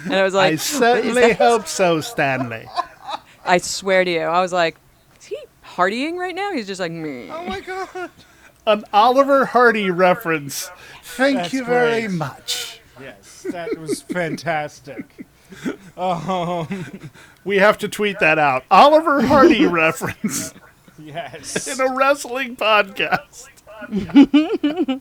[0.05, 2.67] And I was like, I certainly that-" hope so, Stanley.
[3.45, 4.77] I swear to you, I was like,
[5.19, 6.53] is he hardying right now?
[6.53, 7.29] He's just like me.
[7.31, 8.11] Oh my god.
[8.67, 10.71] An Oliver Hardy reference.
[11.03, 12.13] Thank That's you very great.
[12.17, 12.81] much.
[13.01, 15.27] Yes, that was fantastic.
[15.97, 17.11] Um,
[17.45, 18.65] we have to tweet that out.
[18.71, 20.55] Oliver Hardy reference
[20.99, 21.67] Yes.
[21.67, 23.49] in a wrestling podcast.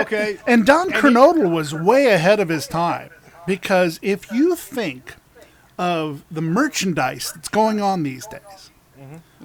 [0.00, 0.38] Okay.
[0.46, 3.10] And Don Kernodle was way ahead of his time
[3.46, 5.14] because if you think
[5.78, 8.70] of the merchandise that's going on these days,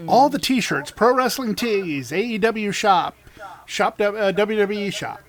[0.08, 3.16] all the T-shirts, pro wrestling tees, AEW shop,
[3.66, 5.22] shop uh, WWE shop.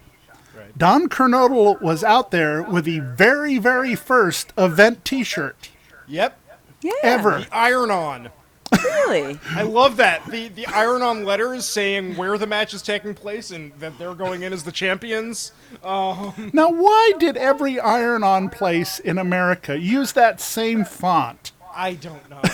[0.57, 0.77] Right.
[0.79, 5.71] Don Kernodle was out there with the very, very first event T-shirt
[6.07, 6.39] Yep.
[6.83, 6.93] Yeah.
[7.03, 7.47] ever.
[7.53, 8.31] Iron on.
[8.73, 9.39] Really?
[9.51, 10.25] I love that.
[10.27, 14.15] The the iron on letters saying where the match is taking place and that they're
[14.15, 15.53] going in as the champions.
[15.83, 16.31] Now,
[16.71, 21.53] why did every iron-on place in America use that same font?
[21.75, 22.41] I don't know.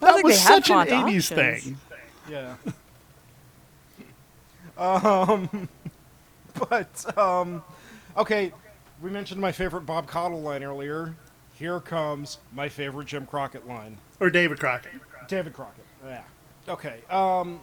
[0.00, 1.64] That was such an font 80s options.
[1.64, 1.76] thing.
[2.30, 2.54] Yeah.
[4.78, 5.68] Um,
[6.68, 7.62] but um,
[8.16, 8.52] okay.
[9.02, 11.14] We mentioned my favorite Bob Caudle line earlier.
[11.54, 13.98] Here comes my favorite Jim Crockett line.
[14.20, 14.92] Or David Crockett.
[15.32, 15.86] David Crockett.
[16.04, 16.22] Yeah.
[16.68, 17.00] Okay.
[17.08, 17.60] Um.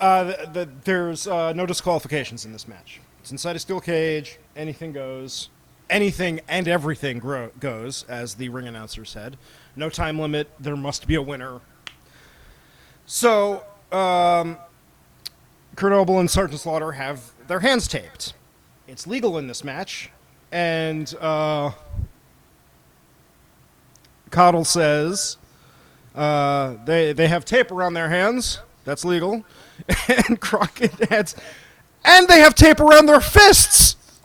[0.00, 3.00] Uh, the, the, there's uh, no disqualifications in this match.
[3.20, 4.40] It's inside a steel cage.
[4.56, 5.48] Anything goes.
[5.88, 7.20] Anything and everything
[7.60, 9.36] goes, as the ring announcer said.
[9.76, 10.50] No time limit.
[10.58, 11.60] There must be a winner.
[13.06, 13.62] So,
[13.92, 14.58] um,
[15.80, 18.34] and Sergeant Slaughter have their hands taped.
[18.88, 20.10] It's legal in this match,
[20.50, 21.70] and uh,
[24.32, 25.36] Caudle says
[26.16, 28.58] uh, they they have tape around their hands.
[28.84, 29.44] That's legal.
[30.08, 31.34] And Crockett adds,
[32.04, 33.96] and they have tape around their fists.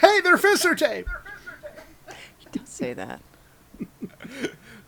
[0.00, 1.08] Hey, their fists are taped.
[2.52, 3.20] Don't say that.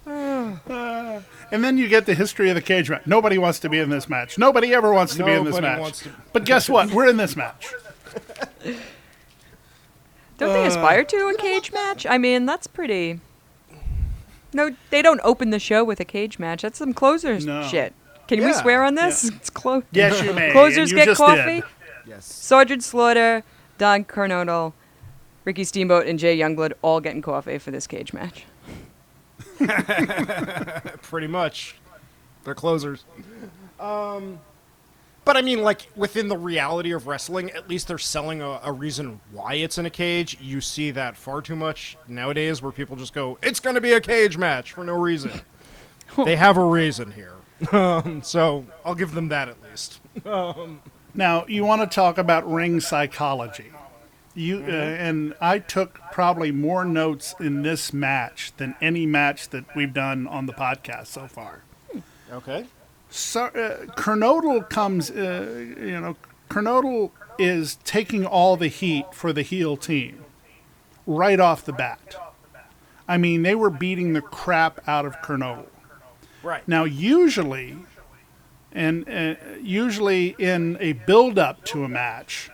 [1.50, 3.06] And then you get the history of the cage match.
[3.06, 4.36] Nobody wants to be in this match.
[4.38, 6.00] Nobody ever wants to be in this match.
[6.00, 6.90] to- But guess what?
[6.92, 7.72] We're in this match.
[10.38, 12.06] Don't they aspire to a cage match?
[12.06, 13.20] I mean, that's pretty.
[14.52, 16.62] No, they don't open the show with a cage match.
[16.62, 17.62] That's some closers No.
[17.62, 17.92] shit.
[18.28, 18.60] Can we Yeah.
[18.60, 19.24] swear on this?
[19.28, 19.82] It's close.
[19.92, 20.52] Yes, you may.
[20.52, 21.60] Closers and you get just coffee.
[21.60, 21.64] Did.
[22.06, 22.24] Yes.
[22.26, 23.42] Sergeant Slaughter,
[23.78, 24.72] Don Kernodle,
[25.44, 28.44] Ricky Steamboat, and Jay Youngblood all getting coffee for this cage match.
[31.02, 31.76] Pretty much.
[32.44, 33.04] They're closers.
[33.80, 34.38] Um,
[35.26, 38.72] but I mean, like within the reality of wrestling, at least they're selling a, a
[38.72, 40.38] reason why it's in a cage.
[40.40, 43.92] You see that far too much nowadays, where people just go, "It's going to be
[43.92, 45.42] a cage match" for no reason.
[46.24, 47.34] they have a reason here.
[47.72, 50.00] Um, so I'll give them that at least.
[51.12, 53.72] Now, you want to talk about ring psychology.
[54.34, 59.64] You uh, and I took probably more notes in this match than any match that
[59.74, 61.62] we've done on the podcast so far.
[62.30, 62.66] Okay.
[63.08, 66.16] So, uh, Kernodle comes, uh, you know,
[66.50, 70.24] Kernodle is taking all the heat for the heel team
[71.06, 72.16] right off the bat.
[73.08, 75.66] I mean, they were beating the crap out of Kernodle.
[76.42, 76.66] Right.
[76.66, 77.76] Now, usually,
[78.72, 82.50] and uh, usually in a build-up to a match,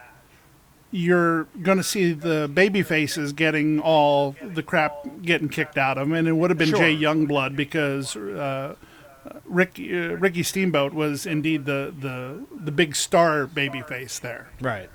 [0.90, 4.92] you're going to see the baby faces getting all the crap
[5.22, 6.78] getting kicked out of them, and it would have been Sure.
[6.78, 8.74] Jay Youngblood because uh,
[9.44, 14.48] Ricky uh, Ricky Steamboat was indeed the the the big star baby face there.
[14.60, 14.90] Right.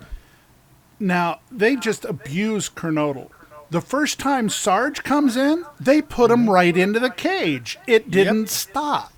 [0.99, 3.29] Now they just abuse Kernodle.
[3.69, 7.77] The first time Sarge comes in, they put him right into the cage.
[7.85, 9.11] It didn't stop.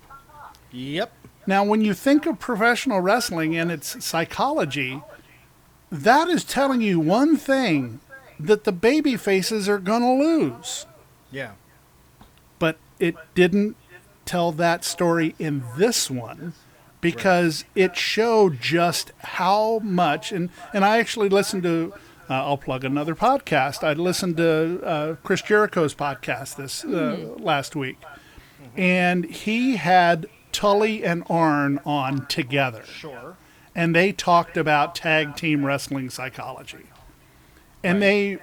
[0.72, 1.12] Yep.
[1.46, 5.02] Now, when you think of professional wrestling and its psychology,
[5.90, 8.00] that is telling you one thing
[8.38, 10.86] that the baby faces are going to lose.
[11.30, 11.52] Yeah.
[12.58, 13.76] But it didn't
[14.30, 16.52] tell that story in this one
[17.00, 20.30] because it showed just how much.
[20.30, 21.92] And, and I actually listened to,
[22.28, 23.82] uh, I'll plug another podcast.
[23.82, 27.98] I listened to uh, Chris Jericho's podcast this uh, last week.
[28.76, 33.36] And he had Tully and Arn on together Sure.
[33.74, 36.86] and they talked about tag team wrestling psychology.
[37.82, 38.38] And they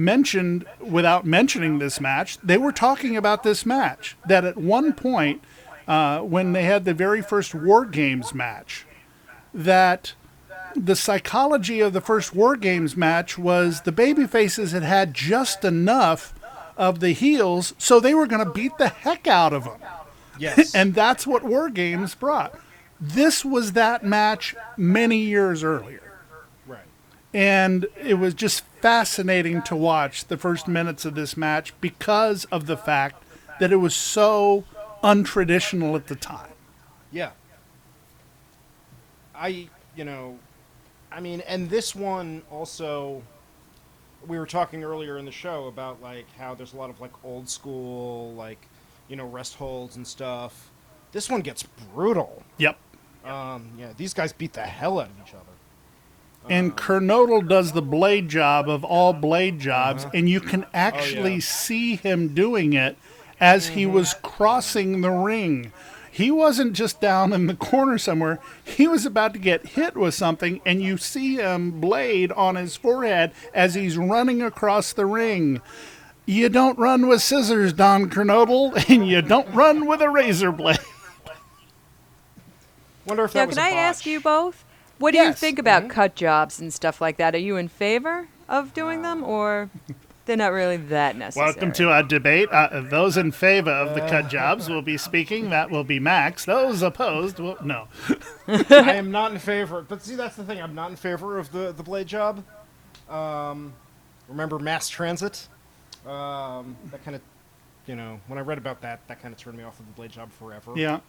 [0.00, 4.16] mentioned, without mentioning this match, they were talking about this match.
[4.26, 5.42] That at one point,
[5.86, 8.86] uh, when they had the very first War Games match,
[9.52, 10.14] that
[10.74, 16.34] the psychology of the first War Games match was the babyfaces had had just enough
[16.76, 19.80] of the heels, so they were going to beat the heck out of them.
[20.38, 20.74] Yes.
[20.74, 22.58] and that's what War Games brought.
[22.98, 26.09] This was that match many years earlier.
[27.32, 32.66] And it was just fascinating to watch the first minutes of this match because of
[32.66, 33.22] the fact
[33.60, 34.64] that it was so
[35.04, 36.50] untraditional at the time.
[37.12, 37.30] Yeah.
[39.34, 40.38] I, you know,
[41.12, 43.22] I mean, and this one also,
[44.26, 47.12] we were talking earlier in the show about like how there's a lot of like
[47.24, 48.66] old school, like,
[49.08, 50.70] you know, rest holds and stuff.
[51.12, 51.62] This one gets
[51.94, 52.42] brutal.
[52.58, 52.76] Yep.
[53.24, 55.49] Um, yeah, these guys beat the hell out of each other.
[56.48, 57.00] And uh-huh.
[57.00, 60.12] Kernodle does the blade job of all blade jobs, uh-huh.
[60.14, 61.40] and you can oh, actually yeah.
[61.40, 62.96] see him doing it
[63.40, 63.94] as he mm-hmm.
[63.94, 65.72] was crossing the ring.
[66.12, 68.40] He wasn't just down in the corner somewhere.
[68.64, 72.76] He was about to get hit with something, and you see him blade on his
[72.76, 75.62] forehead as he's running across the ring.
[76.26, 80.78] You don't run with scissors, Don Kernodle, and you don't run with a razor blade.
[83.06, 84.06] Wonder if Now, that was can a I ask botch.
[84.06, 84.64] you both?
[85.00, 87.34] What do you think about cut jobs and stuff like that?
[87.34, 89.70] Are you in favor of doing them, or
[90.26, 91.46] they're not really that necessary?
[91.46, 92.50] Welcome to our debate.
[92.52, 95.48] Uh, those in favor of the cut jobs will be speaking.
[95.48, 96.44] That will be Max.
[96.44, 97.88] Those opposed will no.
[98.46, 99.80] I am not in favor.
[99.80, 100.60] But see, that's the thing.
[100.60, 102.44] I'm not in favor of the the blade job.
[103.08, 103.72] Um,
[104.28, 105.48] remember mass transit?
[106.06, 107.22] Um, that kind of,
[107.86, 109.92] you know, when I read about that, that kind of turned me off of the
[109.92, 110.74] blade job forever.
[110.76, 111.00] Yeah.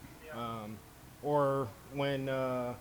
[1.24, 2.74] Or when, uh,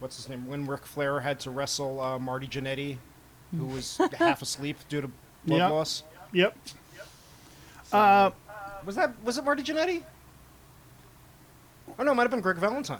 [0.00, 0.46] what's his name?
[0.46, 2.98] When Ric Flair had to wrestle uh, Marty Jannetty,
[3.56, 5.08] who was half asleep due to
[5.46, 5.68] blood Yeah.
[5.68, 6.02] loss.
[6.32, 6.56] Yep.
[7.92, 10.02] Was that was it Marty Jannetty?
[11.98, 12.98] Oh no, it might have been Greg Valentine.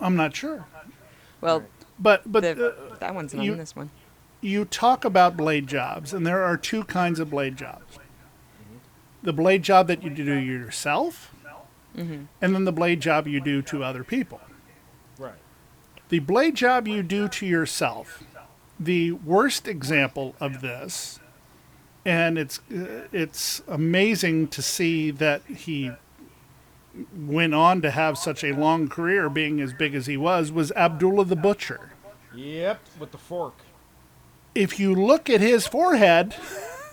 [0.00, 0.64] I'm not sure,
[1.40, 1.64] well,
[1.98, 3.90] but but the, uh, that one's not you- in this one.
[4.40, 7.98] you talk about blade jobs, and there are two kinds of blade jobs:
[9.22, 11.34] the blade job that you do yourself,
[11.96, 14.40] and then the blade job you do to other people.
[16.08, 18.24] The blade job you do to yourself,
[18.80, 21.20] the worst example of this,
[22.04, 25.90] and it's uh, it's amazing to see that he
[27.14, 30.72] went on to have such a long career, being as big as he was, was
[30.72, 31.90] Abdullah the Butcher.
[32.34, 33.54] Yep, with the fork.
[34.54, 36.34] If you look at his forehead,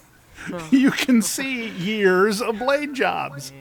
[0.71, 3.53] you can see years of blade jobs.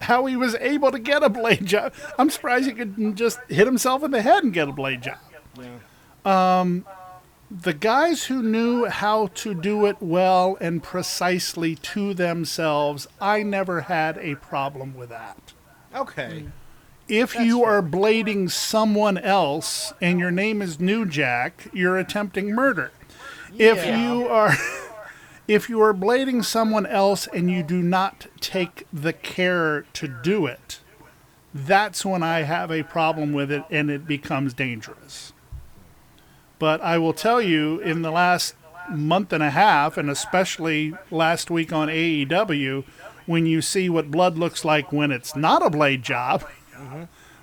[0.00, 1.92] How he was able to get a blade job.
[2.18, 5.18] I'm surprised he could just hit himself in the head and get a blade job.
[6.24, 6.80] Yeah.
[7.50, 13.82] the guys who knew how to do it well and precisely to themselves, I never
[13.82, 15.52] had a problem with that.
[15.94, 16.44] Okay.
[17.08, 22.92] If you are blading someone else and your name is New Jack, you're attempting murder.
[23.58, 24.00] If Yeah.
[24.12, 24.52] you are
[25.50, 30.46] if you are blading someone else and you do not take the care to do
[30.46, 30.78] it,
[31.52, 35.32] that's when I have a problem with it and it becomes dangerous.
[36.60, 38.54] But I will tell you, in the last
[38.92, 42.84] month and a half, and especially last week on AEW,
[43.26, 46.44] when you see what blood looks like when it's not a blade job,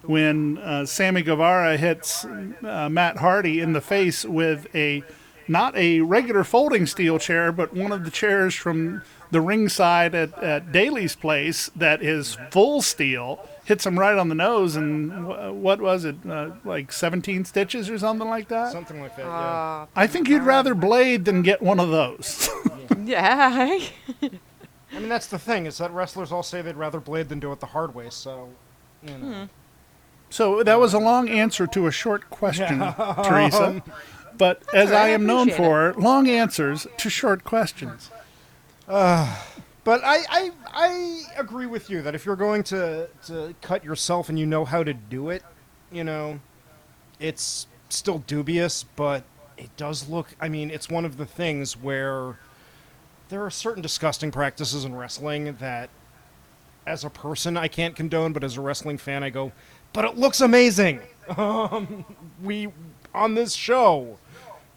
[0.04, 5.04] when uh, Sammy Guevara hits uh, Matt Hardy in the face with a
[5.48, 10.38] not a regular folding steel chair, but one of the chairs from the ringside at,
[10.42, 15.54] at Daly's place that is full steel, hits him right on the nose, and wh-
[15.54, 18.72] what was it, uh, like 17 stitches or something like that?
[18.72, 19.26] Something like that.
[19.26, 19.30] Yeah.
[19.30, 22.50] Uh, I think you'd rather blade than get one of those.
[23.04, 23.80] yeah.
[24.22, 27.52] I mean, that's the thing is that wrestlers all say they'd rather blade than do
[27.52, 28.10] it the hard way.
[28.10, 28.50] So,
[29.04, 29.50] you know.
[30.30, 32.80] so that was a long answer to a short question,
[33.24, 33.84] Teresa.
[34.38, 38.12] But as all right, I I am known appreciate for, long answers to short questions.
[39.84, 44.30] But I, I I agree with you that if you're going to to cut yourself
[44.30, 45.44] and you know how to do it,
[45.92, 46.40] you know,
[47.20, 49.24] it's still dubious, but
[49.58, 50.36] it does look.
[50.42, 52.38] I mean, it's one of the things where
[53.30, 55.90] there are certain disgusting practices in wrestling that,
[56.86, 59.54] as a person, I can't condone, but as a wrestling fan, I go,
[59.94, 61.02] but it looks amazing.
[61.38, 62.06] Um,
[62.42, 62.70] we
[63.14, 64.18] on this show,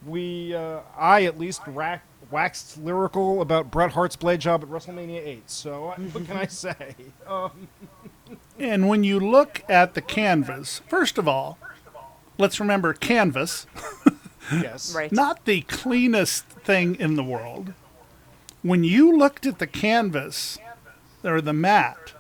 [0.06, 5.24] we uh, I at least rack, waxed lyrical about Bret Hart's blade job at WrestleMania
[5.26, 5.50] 8.
[5.50, 6.94] So what can I say?
[7.26, 7.68] Um,
[8.58, 11.58] And when you look at the canvas, first of all,
[12.38, 13.66] let's remember canvas,
[14.52, 14.94] yes.
[14.96, 15.10] Right.
[15.10, 17.72] not the cleanest thing in the world.
[18.62, 20.58] When you looked at the canvas
[21.24, 22.12] or the mat,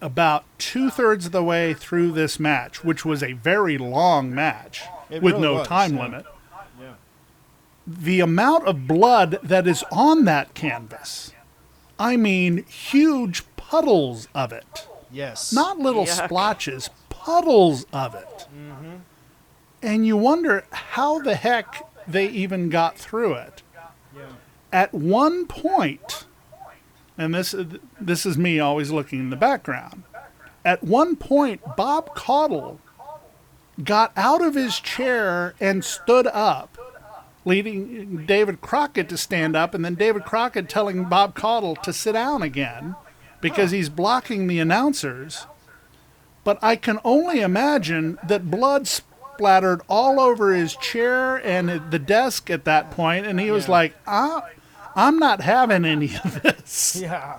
[0.00, 4.82] about two thirds of the way through this match, which was a very long match
[5.12, 6.02] It with really no was, time yeah.
[6.02, 6.26] limit,
[6.80, 6.92] Yeah.
[7.86, 11.32] the amount of blood that is on that canvas,
[11.98, 14.88] I mean, huge puddles of it.
[15.10, 15.52] Yes.
[15.52, 16.24] Not little Yuck.
[16.24, 18.46] splotches, puddles of it.
[18.56, 18.96] Mm-hmm.
[19.82, 23.62] And you wonder how the heck they even got through it.
[24.16, 24.22] Yeah.
[24.72, 26.24] At one point,
[27.18, 27.54] and this
[28.00, 30.04] this is me always looking in the background.
[30.64, 32.80] At one point, Bob Caudle
[33.82, 36.76] got out of his chair and stood up,
[37.44, 42.12] leading David Crockett to stand up, and then David Crockett telling Bob Caudle to sit
[42.12, 42.94] down again
[43.40, 45.46] because he's blocking the announcers.
[46.44, 52.50] But I can only imagine that blood splattered all over his chair and the desk
[52.50, 53.70] at that point, and he was Yeah.
[53.72, 54.46] like, ah,
[54.94, 56.96] I'm not having any of this.
[57.00, 57.38] Yeah.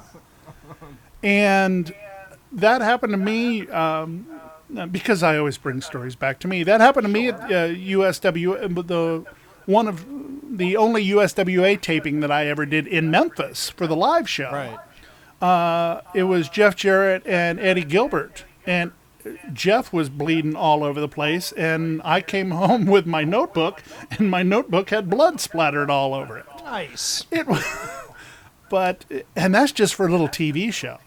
[1.22, 1.94] And
[2.52, 4.26] that happened to me um,
[4.92, 6.64] because I always bring stories back to me.
[6.64, 9.26] That happened to me at uh, USW, uh, the
[9.66, 10.06] one of
[10.58, 14.52] the only USWA taping that I ever did in Memphis for the live show.
[14.52, 16.06] Right.
[16.14, 18.92] It was Jeff Jarrett and Eddie Gilbert, and
[19.54, 23.82] Jeff was bleeding all over the place, and I came home with my notebook,
[24.12, 26.45] and my notebook had blood splattered all over it.
[26.64, 27.26] Nice.
[27.32, 27.64] It was,
[28.70, 29.06] but
[29.36, 30.98] and that's just for a little TV show.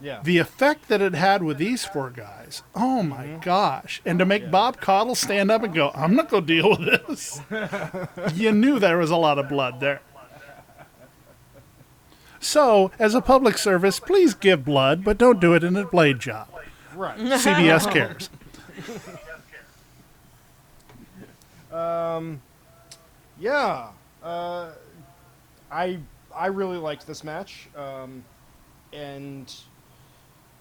[0.00, 0.20] Yeah.
[0.22, 4.02] The effect that it had with these four guys, oh my gosh!
[4.04, 7.06] And to make Bob Caudle stand up and go, "I'm not going to deal with
[7.06, 7.40] this,"
[8.34, 10.00] you knew there was a lot of blood there.
[12.38, 16.20] So, as a public service, please give blood, but don't do it in a blade
[16.20, 16.48] job.
[16.94, 17.18] right.
[17.18, 18.30] CBS cares.
[21.72, 22.40] um,
[23.38, 23.88] Yeah.
[24.22, 24.70] Uh,
[25.70, 25.98] I
[26.34, 27.68] I really liked this match.
[27.76, 28.22] Um,
[28.92, 29.52] and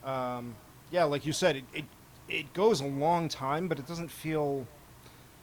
[0.06, 0.56] um,
[0.92, 1.86] yeah, like you said, it, it
[2.28, 4.68] it goes a long time, but it doesn't feel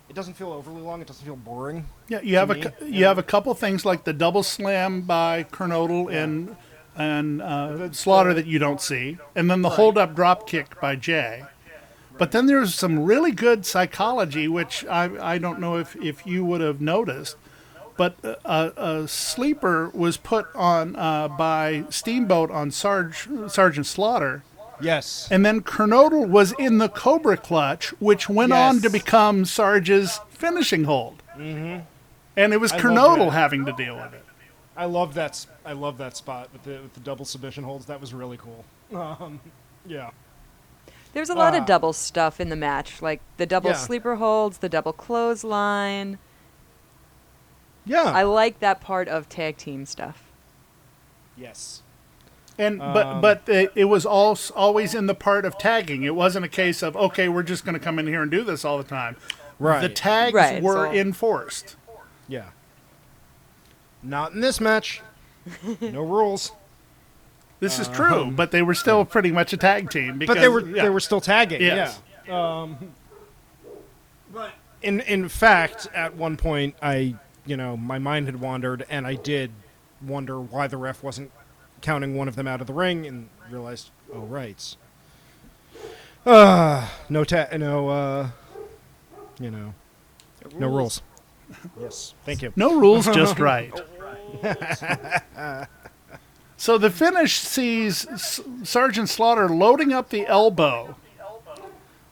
[0.09, 1.01] it doesn't feel overly long.
[1.01, 1.87] It doesn't feel boring.
[2.09, 5.03] Yeah, you have a me, cou- you have a couple things like the double slam
[5.03, 6.57] by Kernodle and
[6.97, 10.97] and uh, Slaughter that you don't see, and then the hold up drop kick by
[10.97, 11.45] Jay.
[12.19, 16.45] But then there's some really good psychology, which I I don't know if if you
[16.45, 17.37] would have noticed.
[17.97, 18.73] But a,
[19.03, 24.43] a sleeper was put on uh, by Steamboat on Sarge, Sergeant Slaughter,
[24.83, 25.29] Yes.
[25.31, 30.85] and then Kernodle was in the Cobra Clutch, which went on to become Sarge's finishing
[30.85, 31.23] hold.
[31.37, 31.81] Mm-hmm.
[32.37, 34.25] And it was I Kernodle having to deal with it.
[34.77, 35.31] I love that.
[35.33, 37.87] s- I love that spot with the with the double submission holds.
[37.87, 38.65] That was really cool.
[38.95, 39.41] Um,
[39.87, 40.11] yeah.
[41.15, 41.59] There's a lot Ah.
[41.59, 43.77] of double stuff in the match, like the double Yeah.
[43.77, 46.19] sleeper holds, the double clothesline.
[47.85, 48.05] Yeah.
[48.05, 50.23] I like that part of tag team stuff.
[51.37, 51.82] yes.
[52.59, 56.03] And but Um, but it, it was all, always in the part of tagging.
[56.03, 58.45] It wasn't a case of okay, we're just going to come in here and do
[58.45, 59.17] this all the time.
[59.59, 59.81] Right.
[59.81, 61.77] The tags Right, were so- enforced.
[62.29, 62.51] Yeah.
[64.03, 65.01] Not in this match.
[65.81, 66.53] No rules.
[67.61, 70.19] This is true, but they were still pretty much a tag team.
[70.19, 70.35] Because.
[70.35, 70.83] But they were yeah.
[70.83, 71.61] they were still tagging.
[71.61, 72.01] Yes.
[72.27, 72.63] Yeah.
[72.63, 72.93] Um,
[74.33, 74.51] but
[74.83, 77.15] in in fact, at one point, I
[77.47, 79.53] you know my mind had wandered, and I did
[80.05, 81.31] wonder why the ref wasn't
[81.83, 84.77] counting one of them out of the ring, and realized, oh right,
[86.25, 88.29] uh, no ta- no uh,
[89.39, 89.75] you know,
[90.59, 91.03] no rules.
[91.81, 92.53] yes, thank you.
[92.57, 93.73] No rules, just right.
[96.57, 100.97] so the finish sees S- Sergeant Slaughter loading up the elbow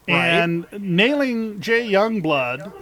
[0.08, 2.72] and nailing Jay Youngblood.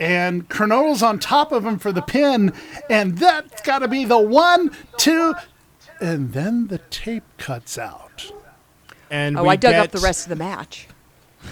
[0.00, 2.52] And Kernodle's on top of him for the pin,
[2.90, 5.32] and that's got to be the one, two,
[6.02, 8.30] and then the tape cuts out.
[9.10, 10.88] And Oh, we I dug up the rest of the match.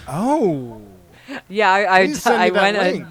[0.09, 0.83] Oh,
[1.49, 3.07] Yeah, I I, please I went a,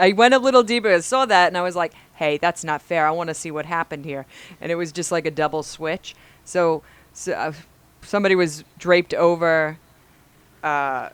[0.00, 0.92] I went a little deeper.
[0.92, 3.06] I saw that and I was like, "Hey, that's not fair.
[3.06, 4.26] I want to see what happened here."
[4.60, 6.16] And it was just like a double switch.
[6.44, 6.82] So,
[7.12, 7.52] so uh,
[8.02, 9.78] somebody was draped over
[10.64, 11.10] uh,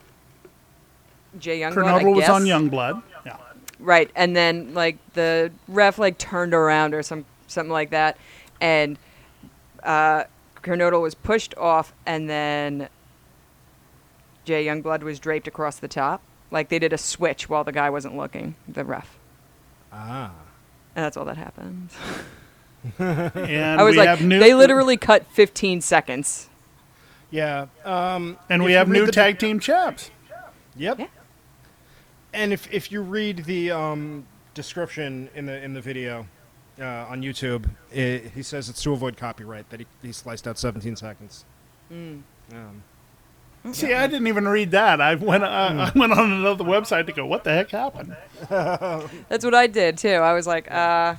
[1.39, 1.85] Jay Youngblood.
[1.85, 2.53] I was on guess.
[2.53, 3.03] Youngblood.
[3.27, 3.37] Yeah.
[3.79, 8.17] Right, and then like the ref like turned around or some something like that,
[8.61, 8.99] and
[9.83, 10.25] uh,
[10.63, 12.89] Kernodle was pushed off, and then
[14.45, 16.23] Jay Youngblood was draped across the top.
[16.51, 19.19] Like they did a switch while the guy wasn't looking, the ref,
[19.93, 20.33] ah.
[20.97, 21.91] and that's all that happened.
[22.99, 26.49] And I was we like, have new, they literally cut 15 seconds.
[27.31, 27.67] Yeah.
[27.85, 30.11] Um, and we have new the- tag team chaps.
[30.77, 30.99] Yep.
[30.99, 31.07] Yeah.
[32.33, 34.25] And if if you read the um,
[34.55, 36.27] description in the in the video
[36.79, 40.59] uh, on YouTube, it, he says it's to avoid copyright that he, he sliced out
[40.59, 41.45] 17 seconds.
[41.91, 42.25] Um,
[43.73, 45.01] See, I didn't even read that.
[45.01, 45.47] I went, uh,
[45.95, 48.17] I went on another website to go, what the heck happened?
[48.49, 50.09] That's what I did too.
[50.09, 51.17] I was like, uh,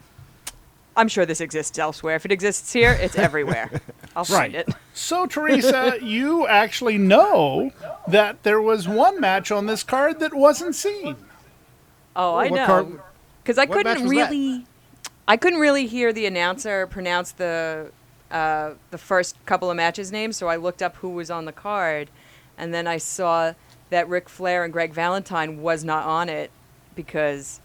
[0.95, 2.15] I'm sure this exists elsewhere.
[2.15, 3.82] If it exists here, it's everywhere.
[4.15, 4.69] I'll find it.
[4.94, 7.72] So, Teresa, you actually know
[8.07, 11.15] that there was one match on this card that wasn't seen.
[12.15, 12.99] Oh, I know.
[13.41, 14.30] Because I what couldn't was that?
[14.30, 14.65] really,
[15.27, 17.91] I couldn't really hear the announcer pronounce the
[18.30, 21.52] uh, the first couple of matches names, so I looked up who was on the
[21.52, 22.10] card,
[22.57, 23.53] and then I saw
[23.89, 26.49] that Ric Flair and Greg Valentine was not on it
[26.95, 27.60] because,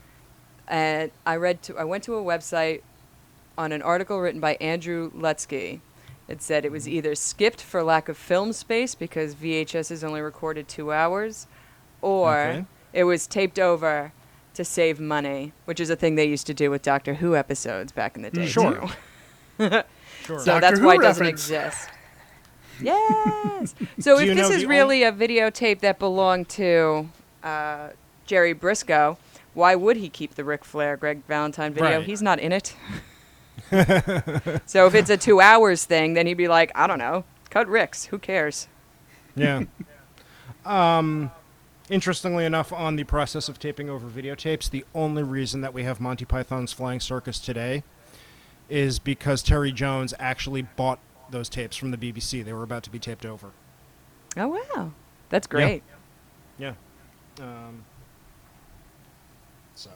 [0.66, 2.82] and I read to I went to a website
[3.56, 5.80] on an article written by Andrew Lutsky.
[6.28, 10.20] It said it was either skipped for lack of film space because VHS is only
[10.20, 11.46] recorded two hours,
[12.02, 12.64] or Okay.
[12.92, 14.12] it was taped over
[14.56, 17.92] to save money, which is a thing they used to do with Doctor Who episodes
[17.92, 18.46] back in the day.
[18.46, 18.88] Sure.
[19.58, 19.68] too.
[19.70, 19.84] sure.
[20.26, 21.44] So Doctor that's Who why it doesn't reference.
[21.44, 21.88] exist.
[22.82, 23.74] Yes.
[24.00, 27.08] So if this is the really a videotape that belonged to
[27.42, 27.90] uh,
[28.26, 29.16] Jerry Brisco,
[29.54, 31.98] why would he keep the Ric Flair Greg Valentine video?
[31.98, 32.04] Right.
[32.04, 32.74] He's not in it.
[34.66, 37.66] so if it's a two hours thing, then he'd be like, I don't know, cut
[37.68, 38.04] Rick's.
[38.06, 38.68] Who cares?
[39.34, 39.62] Yeah.
[40.66, 41.30] um,
[41.90, 46.00] interestingly enough, on the process of taping over videotapes, the only reason that we have
[46.00, 47.82] Monty Python's Flying Circus today
[48.68, 50.98] is because Terry Jones actually bought
[51.30, 52.44] those tapes from the BBC.
[52.44, 53.50] They were about to be taped over.
[54.36, 54.92] Oh wow,
[55.28, 55.82] that's great.
[56.58, 56.74] Yeah.
[57.40, 57.84] Um,
[59.74, 59.90] so.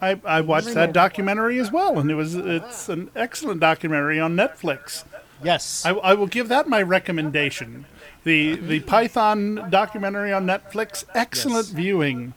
[0.00, 4.36] I, I watched that documentary as well, and it was it's an excellent documentary on
[4.36, 5.04] Netflix.
[5.42, 5.84] Yes.
[5.86, 7.86] I, I will give that my recommendation.
[8.26, 11.74] The the Python documentary on Netflix, excellent Yes.
[11.74, 12.34] viewing.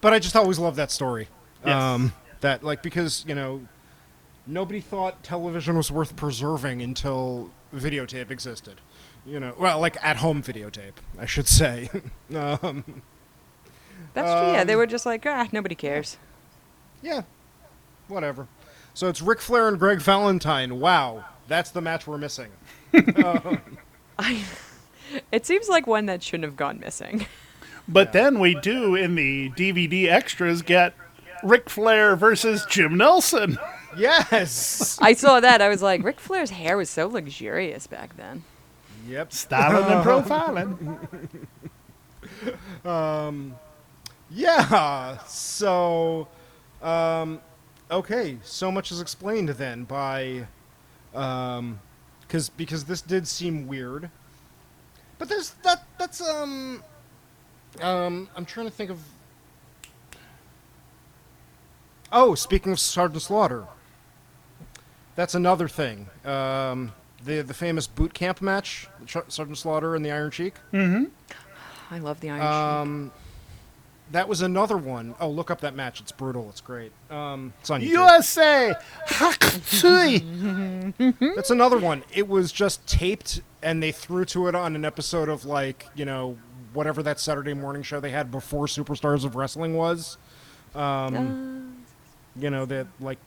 [0.00, 1.28] But I just always love that story.
[1.64, 1.80] Yes.
[1.80, 3.68] Um, that like because you know
[4.48, 8.80] nobody thought television was worth preserving until videotape existed.
[9.24, 11.88] You know, well, like at home videotape, I should say.
[12.34, 12.82] um,
[14.12, 14.52] That's true.
[14.54, 16.16] Yeah, they Um, were just like, ah, nobody cares.
[17.00, 17.22] yeah,
[18.08, 18.48] whatever.
[18.94, 20.80] So it's Ric Flair and Greg Valentine.
[20.80, 22.50] Wow, that's the match we're missing.
[25.32, 27.26] It seems like one that shouldn't have gone missing.
[27.88, 30.94] But then we do in the DVD extras get
[31.42, 33.58] Ric Flair versus Jim Nelson.
[33.96, 34.96] Yes.
[35.02, 35.60] I saw that.
[35.60, 38.44] I was like, Ric Flair's hair was so luxurious back then.
[39.08, 39.32] yep.
[39.32, 41.08] Styling and profiling.
[44.30, 45.18] Yeah.
[45.26, 46.28] So,
[46.82, 47.40] um,
[47.90, 48.38] okay.
[48.44, 50.46] So much is explained then by,
[51.14, 51.80] um,
[52.20, 54.10] because because this did seem weird.
[55.20, 56.82] But there's that that's um,
[57.82, 58.98] um, I'm trying to think of.
[62.10, 63.66] Oh, speaking of Sergeant Slaughter,
[65.16, 66.08] that's another thing.
[66.24, 66.92] Um,
[67.22, 70.54] the the famous boot camp match, Ch- Sergeant Slaughter and the Iron Sheik.
[71.92, 72.50] I love the Iron Sheik.
[72.50, 73.12] Um,
[74.12, 75.14] that was another one.
[75.20, 76.00] Oh, look up that match.
[76.00, 76.48] It's brutal.
[76.48, 76.92] It's great.
[77.10, 77.88] Um, it's on YouTube.
[77.90, 78.74] USA
[81.36, 82.02] That's another one.
[82.12, 86.04] It was just taped, and they threw to it on an episode of like you
[86.04, 86.36] know
[86.72, 90.18] whatever that Saturday morning show they had before Superstars of Wrestling was.
[90.74, 91.84] Um,
[92.36, 93.18] you know that like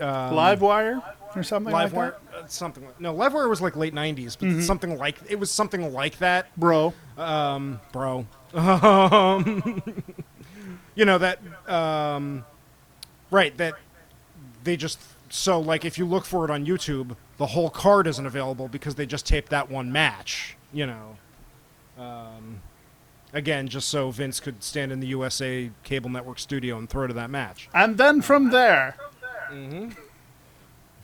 [0.00, 1.00] um, Live wire
[1.36, 2.44] or something like Livewire, that?
[2.44, 2.84] uh, something.
[2.84, 4.60] Like, no, Livewire was like late '90s, but Mm-hmm.
[4.62, 6.94] something like it was something like that, Bro.
[7.16, 8.26] um, bro.
[8.54, 9.82] Um,
[10.98, 11.38] you know that,
[11.68, 12.44] um,
[13.30, 13.56] right?
[13.56, 13.74] That
[14.64, 14.98] they just
[15.30, 18.96] so like if you look for it on YouTube, the whole card isn't available because
[18.96, 20.56] they just taped that one match.
[20.72, 21.16] You know,
[21.98, 22.60] um,
[23.32, 27.14] again, just so Vince could stand in the USA cable network studio and throw to
[27.14, 27.68] that match.
[27.72, 28.96] And then from there.
[29.50, 29.90] Mm-hmm.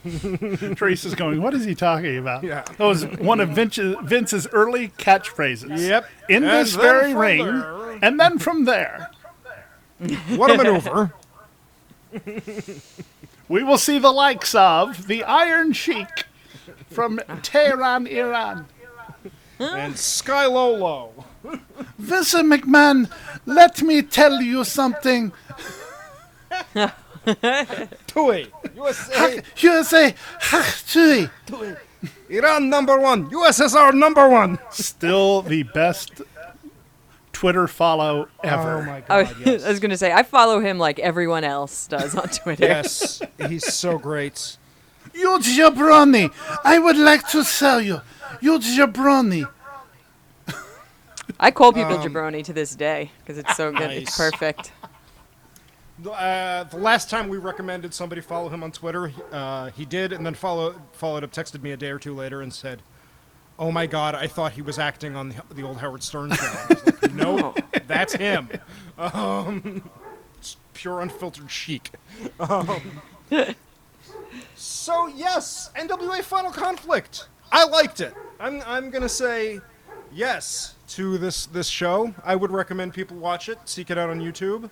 [0.74, 2.44] Teresa's going, what is he talking about?
[2.44, 2.62] Yeah.
[2.76, 5.78] That was one of Vince's, Vince's early catchphrases.
[5.88, 6.06] Yep.
[6.28, 7.44] In And this very ring.
[7.46, 9.08] there- And then from there,
[9.98, 11.12] What a maneuver!
[13.48, 16.26] we will see the likes of the Iron Sheik
[16.90, 18.66] from Tehran, Iran.
[19.58, 21.24] and Sky Lolo.
[21.98, 23.10] Vincent McMahon,
[23.46, 25.32] let me tell you something.
[28.06, 31.30] Tui, USA, USA, Haktui.
[32.28, 34.58] Iran number one, USSR number one.
[34.70, 36.20] Still the best
[37.44, 38.78] Twitter follow ever.
[38.78, 39.64] Oh my I god, was, yes.
[39.64, 42.64] I was gonna say I follow him like everyone else does on Twitter.
[42.64, 44.56] yes, he's so great.
[45.12, 46.32] You jabroni,
[46.64, 48.00] I would like to sell you.
[48.40, 49.46] You jabroni.
[51.38, 53.90] I call people jabroni to this day because it's so good.
[53.90, 54.72] It's perfect.
[56.02, 60.24] Uh, the last time we recommended somebody follow him on Twitter, uh, he did, and
[60.24, 62.80] then follow, followed up, texted me a day or two later, and said,
[63.58, 66.52] "Oh my God, I thought he was acting on the, the old Howard Stern show."
[66.68, 67.54] Like, no,
[67.86, 68.48] that's him.
[68.98, 69.88] Um,
[70.38, 71.92] it's pure unfiltered Sheik.
[72.40, 73.00] Um,
[74.54, 77.28] so yes, NWA Final Conflict.
[77.52, 78.14] I liked it.
[78.40, 79.60] I'm I'm gonna say
[80.12, 82.14] yes to this this show.
[82.24, 83.58] I would recommend people watch it.
[83.64, 84.70] Seek it out on YouTube.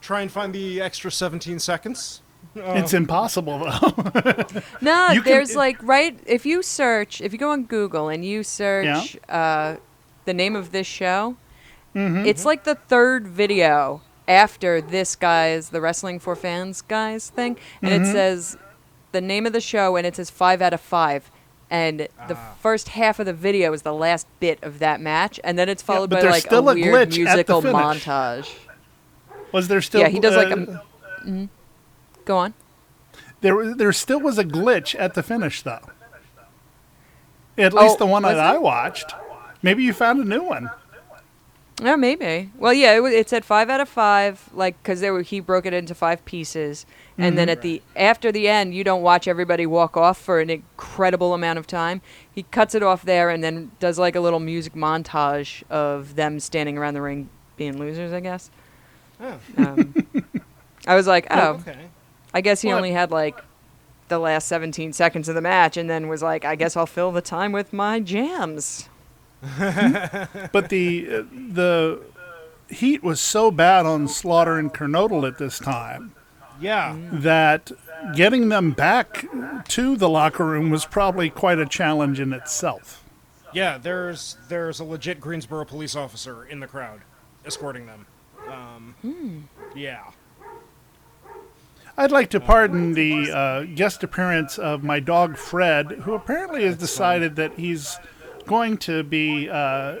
[0.00, 2.22] Try and find the extra 17 seconds.
[2.54, 4.44] It's impossible though.
[4.80, 8.24] No, You can- there's like right if you search if you go on Google and
[8.24, 9.76] you search uh,
[10.24, 11.36] the name of this show,
[11.94, 12.26] Mm-hmm.
[12.26, 17.90] it's like the third video after this guy's the wrestling for fans guys thing, and
[17.90, 18.10] Mm-hmm.
[18.10, 18.56] it says
[19.12, 21.30] the name of the show and it says five out of five.
[21.70, 22.54] And the Ah.
[22.60, 25.82] first half of the video is the last bit of that match, and then it's
[25.82, 28.54] followed but by like still a a weird glitch at the musical montage.
[29.52, 30.02] Was there still?
[30.02, 30.06] A glitch?
[30.06, 30.78] Yeah, he does like uh,
[31.26, 31.48] a.
[32.26, 32.52] Go on.
[33.40, 35.80] There, there still was a glitch at the finish, though.
[37.56, 39.14] At least Oh, the one was that I watched.
[39.62, 40.70] Maybe you found a new one.
[41.82, 42.50] Yeah, maybe.
[42.56, 45.66] Well, yeah, it, it said five out of five, like because there were he broke
[45.66, 46.86] it into five pieces,
[47.18, 50.48] and then at the after the end, you don't watch everybody walk off for an
[50.48, 52.00] incredible amount of time.
[52.30, 56.40] He cuts it off there, and then does like a little music montage of them
[56.40, 57.28] standing around the ring
[57.58, 58.50] being losers, I guess.
[59.20, 59.94] Oh, Um,
[60.86, 61.88] I was like, oh, okay.
[62.36, 63.40] I guess he Well, only had like
[64.08, 67.10] the last 17 seconds of the match, and then was like, I guess I'll fill
[67.12, 68.88] the time with my jams.
[69.58, 72.02] But the uh, the
[72.68, 76.12] heat was so bad on Slaughter and Kernodle at this time
[76.60, 76.96] Yeah.
[77.12, 77.70] that
[78.14, 79.24] getting them back
[79.68, 83.02] to the locker room was probably quite a challenge in itself.
[83.52, 87.00] Yeah, there's there's a legit Greensboro police officer in the crowd
[87.46, 88.06] escorting them.
[88.50, 90.02] Um, Yeah.
[91.96, 96.76] I'd like to pardon the uh, guest appearance of my dog Fred, who apparently has
[96.76, 97.98] decided that he's
[98.46, 99.96] going to be uh,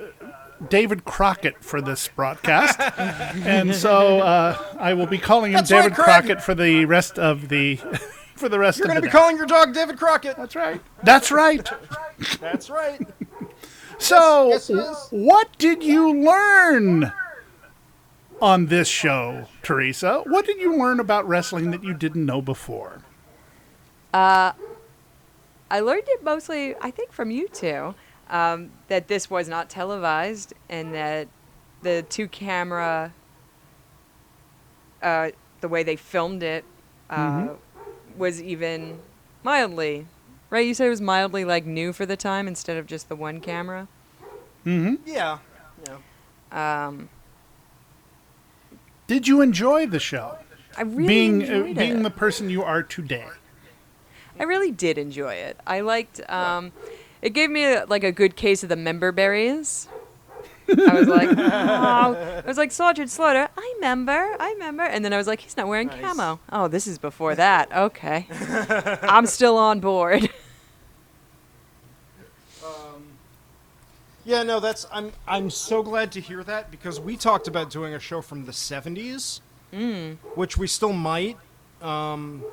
[0.68, 2.78] David Crockett for this broadcast,
[3.44, 6.04] and so uh, I will be calling him That's David Craig.
[6.04, 7.76] Crockett for the rest of the
[8.36, 9.12] for the rest You're of gonna be day.
[9.12, 10.36] calling your dog David Crockett.
[10.36, 10.80] That's right.
[11.02, 11.68] That's right.
[12.40, 13.00] That's right.
[13.98, 15.08] So, yes, is.
[15.08, 17.10] what did you learn
[18.40, 20.22] on this show, Teresa?
[20.26, 23.02] What did you learn about wrestling that you didn't know before?
[24.12, 24.52] Uh,
[25.70, 27.94] I learned it mostly, I think, from you two.
[28.28, 31.28] Um, that this was not televised, and that
[31.82, 33.12] the two camera,
[35.00, 35.30] uh,
[35.60, 36.64] the way they filmed it,
[37.08, 37.50] uh,
[38.16, 38.98] was even
[39.44, 40.08] mildly,
[40.50, 40.66] right?
[40.66, 43.40] You said it was mildly like new for the time instead of just the one
[43.40, 43.86] camera.
[44.64, 44.96] Mm-hmm.
[45.06, 45.38] Yeah.
[45.86, 46.86] Yeah.
[46.86, 47.08] Um,
[49.06, 50.38] Did you enjoy the show?
[50.76, 53.26] I really being uh, enjoyed being the person you are today.
[54.38, 55.58] I really did enjoy it.
[55.66, 56.20] I liked.
[56.30, 56.72] Um,
[57.22, 59.88] it gave me a, like a good case of the member berries.
[60.68, 62.42] I was like, oh.
[62.44, 64.82] I was like, Sergeant Slaughter, I remember, I remember.
[64.82, 66.00] And then I was like, he's not wearing Nice.
[66.00, 66.40] camo.
[66.50, 67.70] Oh, this is before that.
[67.74, 68.26] Okay.
[69.02, 70.28] I'm still on board.
[74.26, 77.94] Yeah, no, that's I'm I'm so glad to hear that because we talked about doing
[77.94, 79.40] a show from the 70s,
[80.34, 81.36] which we still might.
[81.80, 82.44] Um,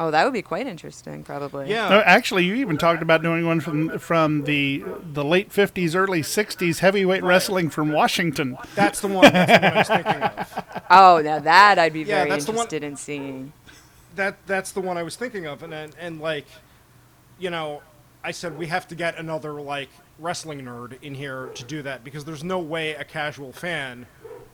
[0.00, 1.68] Oh, that would be quite interesting, probably.
[1.68, 5.96] yeah, No, actually, you even talked about doing one from from the the late '50s,
[5.96, 8.56] early '60s heavyweight wrestling from Washington.
[8.76, 9.30] that's the one.
[9.32, 10.64] That's the one I was thinking of.
[10.90, 13.52] Oh, now that I'd be Yeah, very that's the one- interested in seeing.
[14.14, 16.46] That that's the one I was thinking of, and and, and like,
[17.40, 17.82] you know,
[18.24, 22.02] I said we have to get another like wrestling nerd in here to do that
[22.04, 24.06] because there's no way a casual fan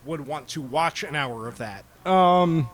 [0.04, 1.84] would want to watch an hour of that.
[2.06, 2.68] Um,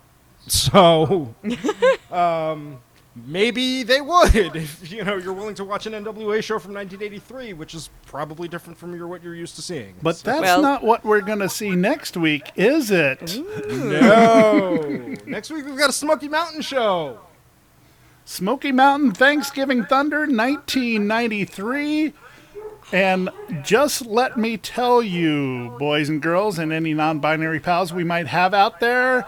[0.47, 1.35] so,
[2.11, 2.81] um,
[3.15, 7.53] maybe they would if you know you're willing to watch an NWA show from 1983,
[7.53, 9.95] which is probably different from your what you're used to seeing.
[10.03, 13.37] But So- that's Well- not what we're going to see next week, is it?
[13.69, 15.15] no.
[15.27, 17.21] Next week we've got a Smoky Mountain show.
[18.25, 22.13] Smoky Mountain Thanksgiving Thunder 1993.
[22.93, 23.31] And
[23.63, 28.27] just let me tell you, boys and girls, and any non binary pals we might
[28.27, 29.27] have out there,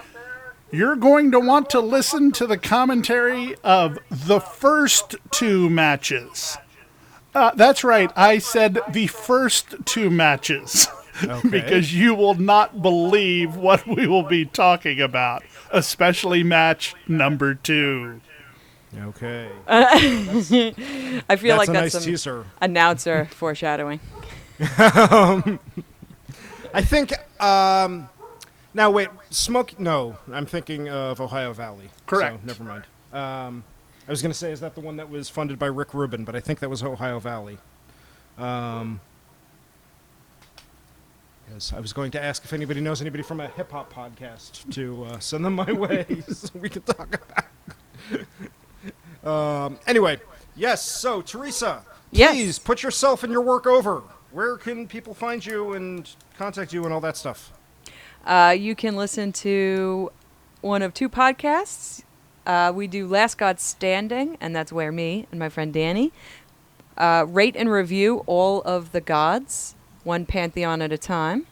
[0.72, 6.56] you're going to want to listen to the commentary of the first two matches.
[7.34, 10.88] Uh, that's right, I said the first two matches.
[11.50, 18.20] because you will not believe what we will be talking about, especially match number two.
[18.96, 19.50] Okay.
[19.68, 20.00] I
[21.36, 22.44] feel that's like a that's nice some teaser.
[22.60, 24.00] announcer foreshadowing.
[24.60, 25.58] I
[26.82, 27.12] think.
[27.42, 28.08] Um,
[28.74, 29.78] now wait, Smoke.
[29.80, 31.90] No, I'm thinking of Ohio Valley.
[32.06, 32.40] Correct.
[32.40, 32.84] So never mind.
[33.12, 33.64] Um,
[34.06, 36.24] I was going to say, is that the one that was funded by Rick Rubin?
[36.24, 37.58] But I think that was Ohio Valley.
[38.38, 39.00] Um,
[41.52, 44.72] yes, I was going to ask if anybody knows anybody from a hip hop podcast
[44.74, 48.26] to uh, send them my way so we can talk about.
[49.24, 50.20] Um, anyway,
[50.56, 50.82] yes.
[50.82, 52.32] So Teresa, Yes.
[52.32, 54.02] please put yourself and your work over.
[54.30, 56.08] Where can people find you and
[56.38, 57.52] contact you and all that stuff?
[58.24, 60.10] Uh, you can listen to
[60.60, 62.02] one of two podcasts.
[62.46, 66.12] Uh, we do Last God Standing, and that's where me and my friend Danny
[66.96, 69.74] uh, rate and review all of the gods,
[70.04, 71.46] one pantheon at a time.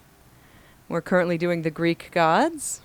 [0.89, 2.81] We're currently doing the Greek gods.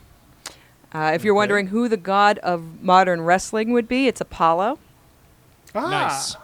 [0.95, 1.39] Uh, if you're Okay.
[1.39, 4.80] wondering who the god of modern wrestling would be, it's Apollo.
[5.73, 5.89] Ah.
[5.89, 6.38] Nice.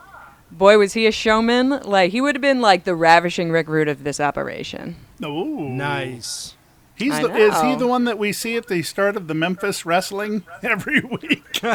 [0.51, 1.69] Boy, was he a showman!
[1.69, 4.97] Like he would have been like the ravishing Rick Rude of this operation.
[5.23, 5.69] Ooh.
[5.69, 6.55] Nice.
[6.95, 9.85] He's the, is he the one that we see at the start of the Memphis
[9.85, 11.61] wrestling every week?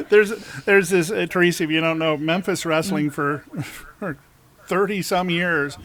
[0.08, 0.30] there's
[0.64, 1.62] there's this uh, Teresa.
[1.64, 4.18] If you don't know, Memphis wrestling for for
[4.66, 5.78] thirty some years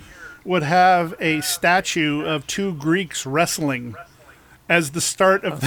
[0.45, 3.95] would have a statue of two Greeks wrestling
[4.69, 5.61] as the start of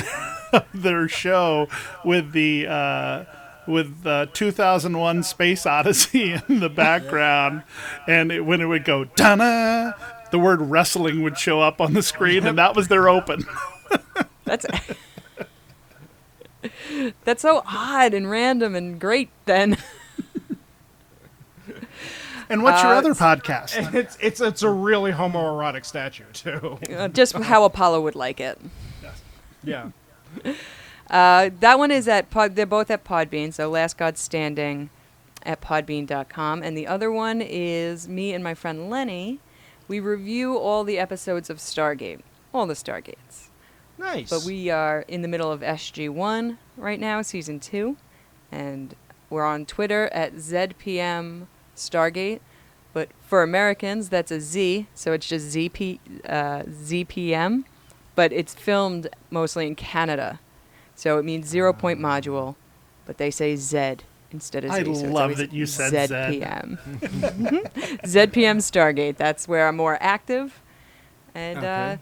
[0.74, 1.68] their, show
[2.04, 2.66] with the.
[2.66, 3.24] Uh,
[3.66, 7.64] with uh, 2001 Space Odyssey in the background,
[8.06, 9.94] and it, when it would go Dana,
[10.30, 13.44] the word wrestling would show up on the screen, and that was their open.
[14.46, 14.64] That's
[17.24, 19.28] that's so odd and random and great.
[19.44, 19.76] Then
[22.50, 23.94] And what's your Uh, other podcast?
[23.94, 26.78] It's it's it's a really homoerotic statue too.
[26.94, 28.58] Uh, just how Apollo would like it.
[29.62, 29.90] Yeah.
[31.10, 32.54] Uh, that one is at Pod.
[32.54, 33.50] They're both at Podbean.
[33.54, 34.90] So Last God Standing
[35.42, 39.40] at Podbean.com, and the other one is me and my friend Lenny.
[39.88, 42.20] We review all the episodes of Stargate,
[42.52, 43.48] all the Stargates.
[43.96, 44.28] Nice.
[44.28, 47.96] But we are in the middle of SG One right now, season two,
[48.52, 48.94] and
[49.30, 51.46] we're on Twitter at ZPM
[51.78, 52.40] Stargate.
[52.94, 55.98] But for Americans, that's a Z, so it's just ZP
[56.28, 57.64] uh, ZPM.
[58.14, 60.40] But it's filmed mostly in Canada,
[60.96, 62.56] so it means zero point module,
[63.06, 63.98] but they say Z
[64.32, 64.80] instead of Z.
[64.80, 66.14] I so love that you said Z.
[66.14, 66.78] ZPM.
[68.02, 69.16] ZPM Stargate.
[69.16, 70.60] That's where I'm more active,
[71.34, 71.96] and uh,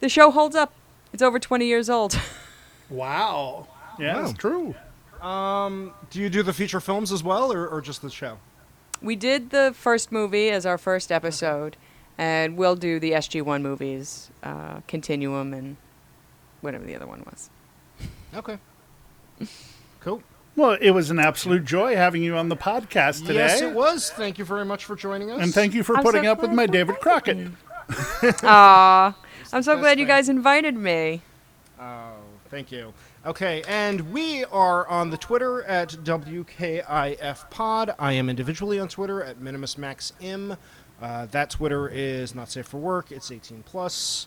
[0.00, 0.72] the show holds up.
[1.12, 2.18] It's over 20 years old.
[2.90, 3.68] Wow.
[4.00, 4.24] Yeah, Wow.
[4.24, 4.74] it's true.
[5.22, 8.36] um, do you do the feature films as well, or, or just the show?
[9.02, 11.76] We did the first movie as our first episode,
[12.18, 15.76] and we'll do the SG1 movies, uh, Continuum, and
[16.60, 17.50] whatever the other one was.
[18.34, 18.58] Okay.
[20.00, 20.22] Cool.
[20.56, 23.34] Well, it was an absolute joy having you on the podcast today.
[23.34, 24.10] Yes, it was.
[24.10, 25.40] Thank you very much for joining us.
[25.40, 27.48] And thank you for I'm putting so up with my David Crockett.
[28.42, 29.16] Aw,
[29.52, 31.22] I'm so best glad you guys invited me.
[31.80, 32.12] Oh,
[32.50, 32.92] thank you.
[33.26, 37.94] Okay, and we are on the Twitter at WKIF Pod.
[37.98, 40.56] I am individually on Twitter at MinimusMaxM.
[41.02, 43.12] Uh, that Twitter is not safe for work.
[43.12, 44.26] It's 18 plus,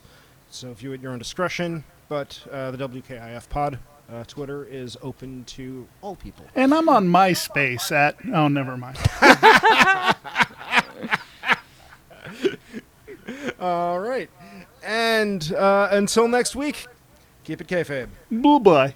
[0.52, 1.84] so view at your own discretion.
[2.08, 3.80] But uh, the WKIF Pod
[4.12, 6.46] uh, Twitter is open to all people.
[6.54, 8.16] And I'm on MySpace at.
[8.32, 9.00] Oh, never mind.
[13.60, 14.30] All right,
[14.84, 16.86] and uh, until next week,
[17.44, 18.10] keep it kayfabe.
[18.32, 18.96] Bye bye.